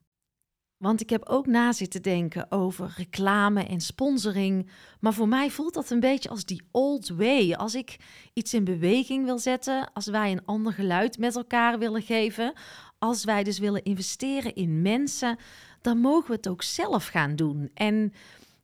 Want 0.81 1.01
ik 1.01 1.09
heb 1.09 1.29
ook 1.29 1.45
na 1.45 1.71
zitten 1.71 2.01
denken 2.01 2.51
over 2.51 2.93
reclame 2.97 3.63
en 3.63 3.81
sponsoring. 3.81 4.69
Maar 4.99 5.13
voor 5.13 5.27
mij 5.27 5.49
voelt 5.49 5.73
dat 5.73 5.89
een 5.89 5.99
beetje 5.99 6.29
als 6.29 6.45
die 6.45 6.61
old 6.71 7.07
way. 7.09 7.53
Als 7.53 7.75
ik 7.75 7.97
iets 8.33 8.53
in 8.53 8.63
beweging 8.63 9.25
wil 9.25 9.39
zetten, 9.39 9.93
als 9.93 10.05
wij 10.05 10.31
een 10.31 10.45
ander 10.45 10.73
geluid 10.73 11.17
met 11.17 11.35
elkaar 11.35 11.79
willen 11.79 12.01
geven, 12.01 12.53
als 12.99 13.23
wij 13.23 13.43
dus 13.43 13.59
willen 13.59 13.83
investeren 13.83 14.55
in 14.55 14.81
mensen, 14.81 15.37
dan 15.81 15.97
mogen 15.97 16.29
we 16.29 16.35
het 16.35 16.47
ook 16.47 16.63
zelf 16.63 17.07
gaan 17.07 17.35
doen. 17.35 17.69
En 17.73 18.13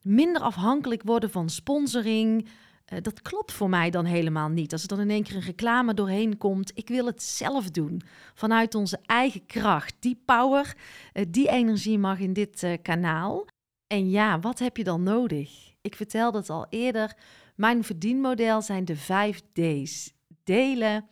minder 0.02 0.42
afhankelijk 0.42 1.04
worden 1.04 1.32
van 1.32 1.50
sponsoring, 1.50 2.48
uh, 2.94 3.00
dat 3.02 3.22
klopt 3.22 3.52
voor 3.52 3.70
mij 3.70 3.90
dan 3.90 4.06
helemaal 4.06 4.50
niet. 4.50 4.72
Als 4.72 4.82
er 4.82 4.88
dan 4.88 5.00
in 5.00 5.10
één 5.10 5.24
keer 5.24 5.36
een 5.36 5.42
reclame 5.42 5.94
doorheen 5.94 6.38
komt, 6.38 6.72
ik 6.74 6.88
wil 6.88 7.06
het 7.06 7.24
zelf 7.24 7.70
doen. 7.70 8.02
Vanuit 8.34 8.76
onze 8.76 9.00
eigen 9.06 9.46
kracht. 9.46 9.96
Die 10.00 10.22
power, 10.26 10.76
uh, 11.14 11.26
die 11.28 11.50
energie 11.50 11.98
mag 11.98 12.20
in 12.20 12.34
dit 12.34 12.64
uh, 12.64 12.74
kanaal. 12.82 13.46
En 13.88 14.10
ja, 14.10 14.40
wat 14.40 14.60
heb 14.60 14.78
je 14.78 14.84
dan 14.84 15.04
nodig? 15.04 15.74
Ik 15.82 15.96
vertelde 15.96 16.38
het 16.38 16.50
al 16.50 16.66
eerder. 16.70 17.16
Mijn 17.56 17.84
verdienmodel 17.84 18.62
zijn 18.62 18.86
de 18.86 18.96
vijf 18.96 19.42
D's. 19.54 20.14
Delen, 20.44 21.06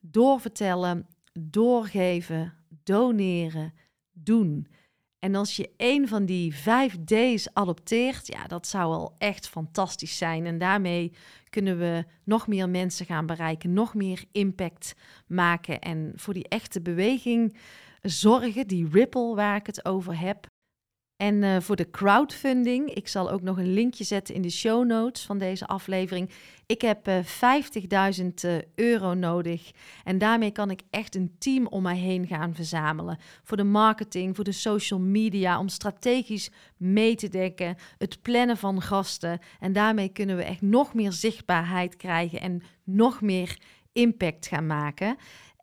doorvertellen, 0.00 1.06
doorgeven, 1.40 2.54
doneren, 2.82 3.74
doen. 4.12 4.66
En 5.18 5.34
als 5.34 5.56
je 5.56 5.70
een 5.76 6.08
van 6.08 6.26
die 6.26 6.54
vijf 6.54 6.96
D's 7.04 7.48
adopteert, 7.52 8.26
ja, 8.26 8.46
dat 8.46 8.66
zou 8.66 8.92
al 8.92 9.14
echt 9.18 9.48
fantastisch 9.48 10.18
zijn. 10.18 10.46
En 10.46 10.58
daarmee 10.58 11.12
kunnen 11.50 11.78
we 11.78 12.04
nog 12.24 12.46
meer 12.46 12.68
mensen 12.68 13.06
gaan 13.06 13.26
bereiken, 13.26 13.72
nog 13.72 13.94
meer 13.94 14.24
impact 14.32 14.94
maken 15.26 15.80
en 15.80 16.12
voor 16.14 16.34
die 16.34 16.48
echte 16.48 16.80
beweging 16.80 17.56
zorgen, 18.02 18.66
die 18.66 18.88
ripple 18.90 19.34
waar 19.34 19.56
ik 19.56 19.66
het 19.66 19.84
over 19.84 20.20
heb. 20.20 20.47
En 21.18 21.42
uh, 21.42 21.60
voor 21.60 21.76
de 21.76 21.90
crowdfunding, 21.90 22.94
ik 22.94 23.08
zal 23.08 23.30
ook 23.30 23.42
nog 23.42 23.58
een 23.58 23.72
linkje 23.72 24.04
zetten 24.04 24.34
in 24.34 24.42
de 24.42 24.50
show 24.50 24.86
notes 24.86 25.22
van 25.22 25.38
deze 25.38 25.66
aflevering. 25.66 26.30
Ik 26.66 26.80
heb 26.80 27.08
uh, 27.08 27.18
50.000 28.18 28.24
uh, 28.44 28.58
euro 28.74 29.14
nodig 29.14 29.70
en 30.04 30.18
daarmee 30.18 30.50
kan 30.50 30.70
ik 30.70 30.82
echt 30.90 31.14
een 31.14 31.34
team 31.38 31.66
om 31.66 31.82
mij 31.82 31.96
heen 31.96 32.26
gaan 32.26 32.54
verzamelen. 32.54 33.18
Voor 33.44 33.56
de 33.56 33.64
marketing, 33.64 34.34
voor 34.34 34.44
de 34.44 34.52
social 34.52 35.00
media, 35.00 35.58
om 35.58 35.68
strategisch 35.68 36.50
mee 36.76 37.14
te 37.14 37.28
denken, 37.28 37.76
het 37.96 38.22
plannen 38.22 38.56
van 38.56 38.82
gasten. 38.82 39.38
En 39.60 39.72
daarmee 39.72 40.08
kunnen 40.08 40.36
we 40.36 40.42
echt 40.44 40.62
nog 40.62 40.94
meer 40.94 41.12
zichtbaarheid 41.12 41.96
krijgen 41.96 42.40
en 42.40 42.62
nog 42.84 43.20
meer 43.20 43.58
impact 43.92 44.46
gaan 44.46 44.66
maken. 44.66 45.16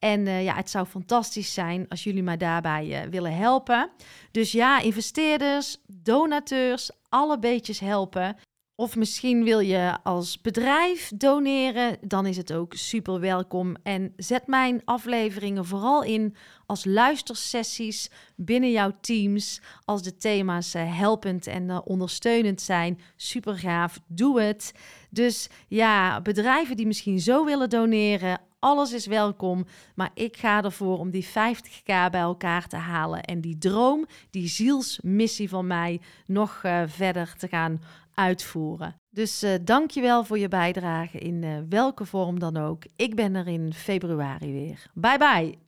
En 0.05 0.25
uh, 0.25 0.43
ja, 0.43 0.55
het 0.55 0.69
zou 0.69 0.85
fantastisch 0.85 1.53
zijn 1.53 1.85
als 1.87 2.03
jullie 2.03 2.23
mij 2.23 2.37
daarbij 2.37 2.85
uh, 2.85 3.09
willen 3.09 3.35
helpen. 3.35 3.89
Dus 4.31 4.51
ja, 4.51 4.79
investeerders, 4.79 5.77
donateurs, 5.87 6.91
alle 7.09 7.39
beetjes 7.39 7.79
helpen. 7.79 8.35
Of 8.75 8.95
misschien 8.95 9.43
wil 9.43 9.59
je 9.59 9.97
als 10.03 10.41
bedrijf 10.41 11.11
doneren, 11.15 11.97
dan 12.01 12.25
is 12.25 12.37
het 12.37 12.53
ook 12.53 12.73
super 12.73 13.19
welkom. 13.19 13.75
En 13.83 14.13
zet 14.15 14.47
mijn 14.47 14.81
afleveringen 14.83 15.65
vooral 15.65 16.03
in 16.03 16.35
als 16.65 16.85
luistersessies 16.85 18.09
binnen 18.35 18.71
jouw 18.71 18.91
teams. 19.01 19.61
Als 19.85 20.03
de 20.03 20.17
thema's 20.17 20.75
uh, 20.75 20.97
helpend 20.97 21.47
en 21.47 21.85
ondersteunend 21.85 22.61
zijn, 22.61 22.99
super 23.15 23.57
gaaf, 23.57 23.99
doe 24.07 24.41
het. 24.41 24.73
Dus 25.09 25.49
ja, 25.67 26.21
bedrijven 26.21 26.75
die 26.75 26.87
misschien 26.87 27.19
zo 27.19 27.45
willen 27.45 27.69
doneren, 27.69 28.39
alles 28.65 28.93
is 28.93 29.05
welkom. 29.05 29.65
Maar 29.95 30.11
ik 30.13 30.37
ga 30.37 30.63
ervoor 30.63 30.99
om 30.99 31.09
die 31.09 31.27
50k 31.27 31.85
bij 31.85 32.11
elkaar 32.11 32.67
te 32.67 32.75
halen. 32.75 33.23
En 33.23 33.41
die 33.41 33.57
droom, 33.57 34.05
die 34.29 34.47
zielsmissie 34.47 35.49
van 35.49 35.67
mij, 35.67 36.01
nog 36.25 36.61
uh, 36.65 36.81
verder 36.85 37.35
te 37.37 37.47
gaan 37.47 37.81
uitvoeren. 38.13 38.95
Dus 39.09 39.43
uh, 39.43 39.51
dank 39.61 39.91
je 39.91 40.01
wel 40.01 40.23
voor 40.23 40.39
je 40.39 40.47
bijdrage 40.47 41.17
in 41.17 41.69
welke 41.69 42.05
vorm 42.05 42.39
dan 42.39 42.57
ook. 42.57 42.83
Ik 42.95 43.15
ben 43.15 43.35
er 43.35 43.47
in 43.47 43.73
februari 43.73 44.51
weer. 44.51 44.85
Bye 44.93 45.17
bye. 45.17 45.64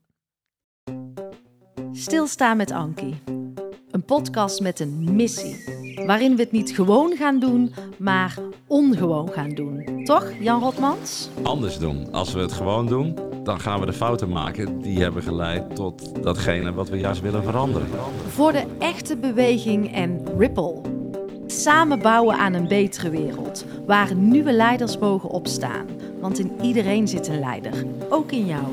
Stilstaan 1.92 2.58
met 2.58 2.72
Ankie. 2.72 3.22
Een 3.92 4.04
podcast 4.06 4.62
met 4.62 4.80
een 4.80 5.16
missie. 5.16 5.64
Waarin 6.06 6.36
we 6.36 6.42
het 6.42 6.52
niet 6.52 6.72
gewoon 6.72 7.16
gaan 7.16 7.40
doen, 7.40 7.74
maar 7.98 8.38
ongewoon 8.68 9.30
gaan 9.30 9.50
doen. 9.50 10.04
Toch, 10.04 10.32
Jan 10.40 10.62
Rotmans? 10.62 11.30
Anders 11.44 11.78
doen. 11.78 12.12
Als 12.12 12.34
we 12.34 12.40
het 12.40 12.52
gewoon 12.52 12.88
doen, 12.88 13.16
dan 13.44 13.60
gaan 13.60 13.80
we 13.80 13.86
de 13.86 13.94
fouten 13.94 14.30
maken 14.30 14.82
die 14.82 15.02
hebben 15.02 15.24
geleid 15.24 15.76
tot 15.76 16.24
datgene 16.24 16.74
wat 16.74 16.90
we 16.90 16.98
juist 16.98 17.22
willen 17.22 17.44
veranderen. 17.44 17.88
Voor 18.28 18.52
de 18.52 18.66
echte 18.80 19.18
beweging 19.18 19.94
en 19.94 20.22
ripple. 20.38 20.82
Samen 21.48 22.00
bouwen 22.00 22.38
aan 22.38 22.54
een 22.54 22.68
betere 22.68 23.10
wereld, 23.10 23.66
waar 23.86 24.16
nieuwe 24.16 24.52
leiders 24.52 24.98
mogen 24.98 25.30
opstaan. 25.30 25.86
Want 26.20 26.40
in 26.40 26.52
iedereen 26.62 27.08
zit 27.08 27.28
een 27.28 27.40
leider, 27.40 27.86
ook 28.10 28.32
in 28.32 28.46
jou. 28.46 28.66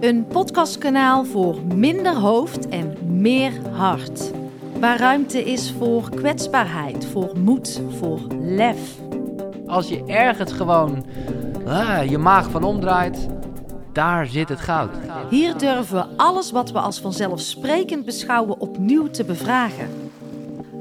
Een 0.00 0.26
podcastkanaal 0.26 1.24
voor 1.24 1.58
minder 1.74 2.14
hoofd 2.14 2.68
en 2.68 2.96
meer 3.20 3.52
hart. 3.72 4.30
Waar 4.78 4.98
ruimte 4.98 5.44
is 5.44 5.74
voor 5.78 6.10
kwetsbaarheid, 6.10 7.06
voor 7.06 7.32
moed, 7.38 7.82
voor 7.98 8.20
lef. 8.40 8.98
Als 9.66 9.88
je 9.88 10.04
ergens 10.04 10.52
gewoon 10.52 11.04
ah, 11.66 12.10
je 12.10 12.18
maag 12.18 12.50
van 12.50 12.64
omdraait, 12.64 13.28
daar 13.92 14.26
zit 14.26 14.48
het 14.48 14.60
goud. 14.60 14.90
Hier 15.30 15.58
durven 15.58 15.96
we 15.96 16.16
alles 16.16 16.50
wat 16.50 16.70
we 16.72 16.78
als 16.80 17.00
vanzelfsprekend 17.00 18.04
beschouwen 18.04 18.60
opnieuw 18.60 19.06
te 19.06 19.24
bevragen. 19.24 19.88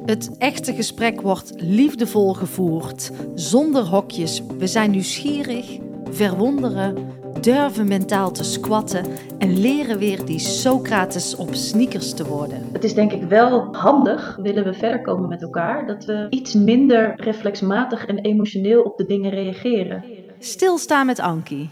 Het 0.06 0.38
echte 0.38 0.74
gesprek 0.74 1.22
wordt 1.22 1.54
liefdevol 1.58 2.34
gevoerd, 2.34 3.12
zonder 3.36 3.84
hokjes. 3.84 4.42
We 4.58 4.68
zijn 4.68 4.92
nieuwsgierig, 4.92 5.78
verwonderen, 6.10 7.09
durven 7.40 7.88
mentaal 7.88 8.32
te 8.32 8.44
squatten 8.44 9.06
en 9.38 9.60
leren 9.60 9.98
weer 9.98 10.26
die 10.26 10.40
Socrates 10.40 11.36
op 11.36 11.54
sneakers 11.54 12.14
te 12.14 12.26
worden. 12.26 12.70
Het 12.72 12.84
is 12.84 12.94
denk 12.94 13.12
ik 13.12 13.24
wel 13.24 13.76
handig, 13.76 14.38
willen 14.42 14.64
we 14.64 14.74
verder 14.74 15.02
komen 15.02 15.30
met 15.30 15.42
elkaar, 15.42 15.88
dat 15.88 16.06
we 16.06 16.28
iets 16.30 16.54
minder 16.54 17.14
reflexmatig 17.16 18.06
en 18.06 18.18
emotioneel 18.18 18.82
op 18.82 18.98
de 18.98 19.06
dingen 19.06 19.32
reageren. 19.32 20.04
Stilstaan 20.40 21.06
met 21.06 21.20
Ankie. 21.20 21.70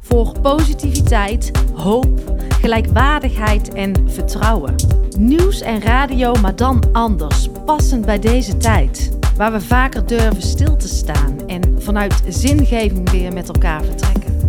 Voor 0.00 0.40
positiviteit, 0.40 1.50
hoop, 1.74 2.20
gelijkwaardigheid 2.60 3.74
en 3.74 4.10
vertrouwen. 4.10 4.74
Nieuws 5.18 5.60
en 5.60 5.80
radio, 5.80 6.34
maar 6.34 6.56
dan 6.56 6.82
anders, 6.92 7.48
passend 7.64 8.06
bij 8.06 8.18
deze 8.18 8.56
tijd. 8.56 9.18
Waar 9.36 9.52
we 9.52 9.60
vaker 9.60 10.06
durven 10.06 10.42
stil 10.42 10.76
te 10.76 10.88
staan 10.88 11.38
en 11.46 11.82
vanuit 11.82 12.22
zingeving 12.28 13.10
weer 13.10 13.32
met 13.32 13.48
elkaar 13.48 13.84
vertrekken. 13.84 14.43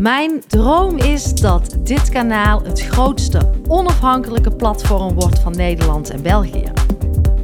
Mijn 0.00 0.42
droom 0.46 0.96
is 0.96 1.34
dat 1.34 1.76
dit 1.82 2.08
kanaal 2.08 2.62
het 2.62 2.80
grootste 2.80 3.50
onafhankelijke 3.68 4.50
platform 4.50 5.14
wordt 5.14 5.38
van 5.38 5.56
Nederland 5.56 6.10
en 6.10 6.22
België. 6.22 6.72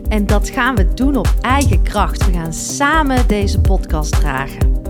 En 0.09 0.27
dat 0.27 0.49
gaan 0.49 0.75
we 0.75 0.95
doen 0.95 1.17
op 1.17 1.35
eigen 1.41 1.83
kracht. 1.83 2.27
We 2.27 2.33
gaan 2.33 2.53
samen 2.53 3.29
deze 3.29 3.61
podcast 3.61 4.13
dragen. 4.13 4.83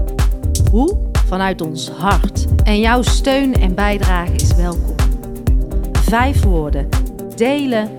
Hoe? 0.71 0.97
Vanuit 1.27 1.61
ons 1.61 1.91
hart. 1.91 2.47
En 2.65 2.81
jouw 2.81 3.03
steun 3.03 3.55
en 3.55 3.75
bijdrage 3.75 4.33
is 4.33 4.55
welkom. 4.55 4.95
Vijf 5.93 6.43
woorden: 6.43 6.89
delen, 7.37 7.91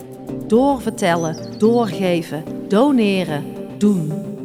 doorvertellen, 0.47 1.38
doorgeven, 1.58 2.43
doneren, 2.67 3.43
doen. 3.77 4.37